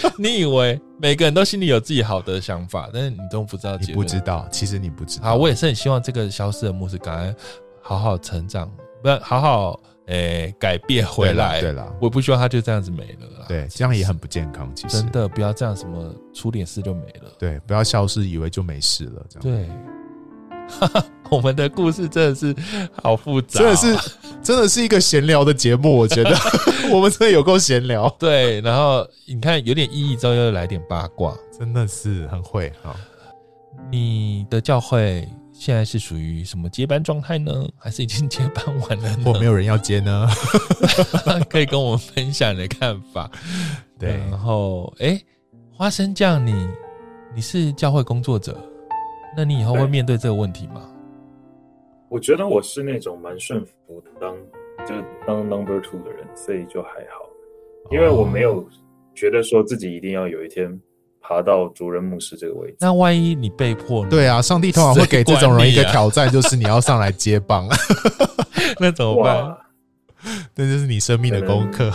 [0.16, 3.76] 你以为每个人都心里有自己好的想法，但是你都不知道。
[3.76, 5.26] 你不知道，其实你不知道。
[5.26, 7.34] 好，我也是很希望这个消失的牧师赶快
[7.80, 8.70] 好好成长，
[9.02, 11.60] 不要好好诶、欸、改变回来。
[11.60, 13.46] 对了，我不希望他就这样子没了啦。
[13.48, 14.70] 对，这样也很不健康。
[14.74, 17.30] 其实真的不要这样，什么出点事就没了。
[17.38, 19.24] 对，不要消失，以为就没事了。
[19.28, 19.68] 这样对。
[21.30, 22.54] 我们的故事真的是
[23.02, 24.10] 好复杂，真的是
[24.42, 25.96] 真的是一个闲聊的节目。
[25.96, 26.34] 我觉得
[26.90, 28.08] 我们真的有够闲聊。
[28.18, 32.72] 对，然后你看有点意义之后又来点八卦，真的是很会。
[32.82, 32.94] 哈，
[33.90, 37.52] 你的教会现在是属于什么接班状态呢？
[37.76, 39.24] 还是已经接班完了呢？
[39.24, 40.28] 或没有人要接呢？
[41.50, 43.30] 可以跟我们分享你的看法。
[43.98, 45.20] 对，然后哎，
[45.72, 46.68] 花生酱，你
[47.34, 48.56] 你是教会工作者。
[49.36, 50.88] 那你以后会面对这个问题吗？
[52.08, 54.34] 我觉得我是那种蛮顺服当
[54.86, 57.28] 就是当 number two 的人，所以就还好，
[57.90, 58.66] 因为我没有
[59.14, 60.80] 觉得说自己一定要有一天
[61.20, 62.76] 爬到主任牧师这个位置。
[62.80, 64.10] 那万一你被迫呢？
[64.10, 67.68] 对啊，上帝通常会给这种人一个挑战，就是你要上来接棒，
[68.80, 69.56] 那怎么办？
[70.54, 71.92] 那就是你生命的功课。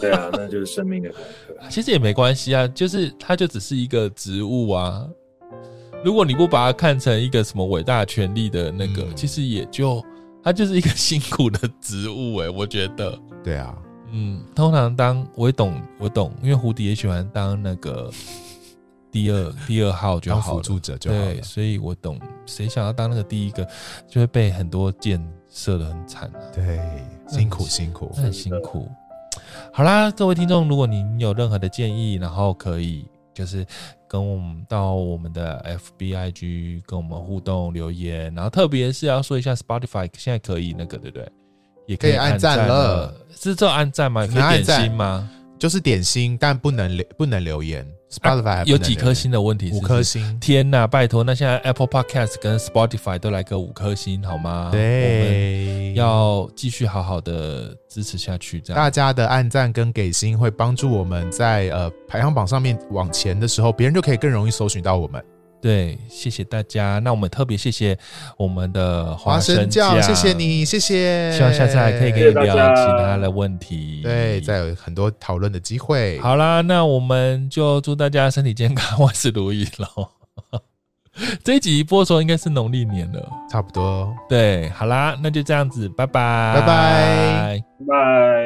[0.00, 1.64] 对啊，那就是生命的功课。
[1.68, 5.06] 其实也没关系啊，就是它就只是一个植物啊。
[6.04, 10.04] 如果你不把它看成一个什么伟大权力的那个，嗯、其实也就
[10.42, 13.18] 它就是一个辛苦的职务哎、欸，我觉得。
[13.42, 13.76] 对啊，
[14.12, 18.10] 嗯，通常当我也懂，我懂，因为蝴蝶也喜欢当那个
[19.10, 21.16] 第二第二号就好，辅助者就好。
[21.16, 23.66] 对，所以我懂，谁想要当那个第一个，
[24.06, 25.20] 就会被很多箭
[25.50, 26.38] 射的很惨啊。
[26.54, 26.78] 对，
[27.26, 28.88] 辛苦辛苦，很辛苦。
[29.72, 33.66] 好啦，各位听众，如果您有任何的建议，然后可以就是。
[34.08, 41.28] 跟我们到我们的 FBIG 跟我们互动留言，然后特别是要说一下 Spotify 现在可以那个对不对？
[41.86, 44.26] 也可以按赞了，是这按赞吗？
[44.26, 45.30] 可以点心吗？
[45.58, 47.86] 就是点心，但不能留不能留言。
[48.10, 49.70] Spotify 有几颗星的问题？
[49.72, 50.38] 五颗星。
[50.40, 51.22] 天呐，拜托！
[51.22, 54.70] 那现在 Apple Podcast 跟 Spotify 都来个五颗星好吗？
[54.72, 58.60] 对，要继续好好的支持下去。
[58.60, 65.22] 这样，大家的按赞跟给星会帮助我们在呃排行榜上面往前的时候，别人就可以更容易搜寻到我们。
[65.60, 66.98] 对，谢谢大家。
[67.00, 67.98] 那我们特别谢谢
[68.36, 71.32] 我们的花生教，谢谢你，谢谢。
[71.32, 74.00] 希望下次还可以跟你聊其他的问题。
[74.02, 76.18] 对，再有很多讨论的机会。
[76.20, 80.08] 好啦，那我们就祝大家身体健康，万事如意喽。
[81.42, 84.14] 这一集播出应该是农历年了，差不多。
[84.28, 88.37] 对，好啦，那就这样子，拜拜，拜拜，拜。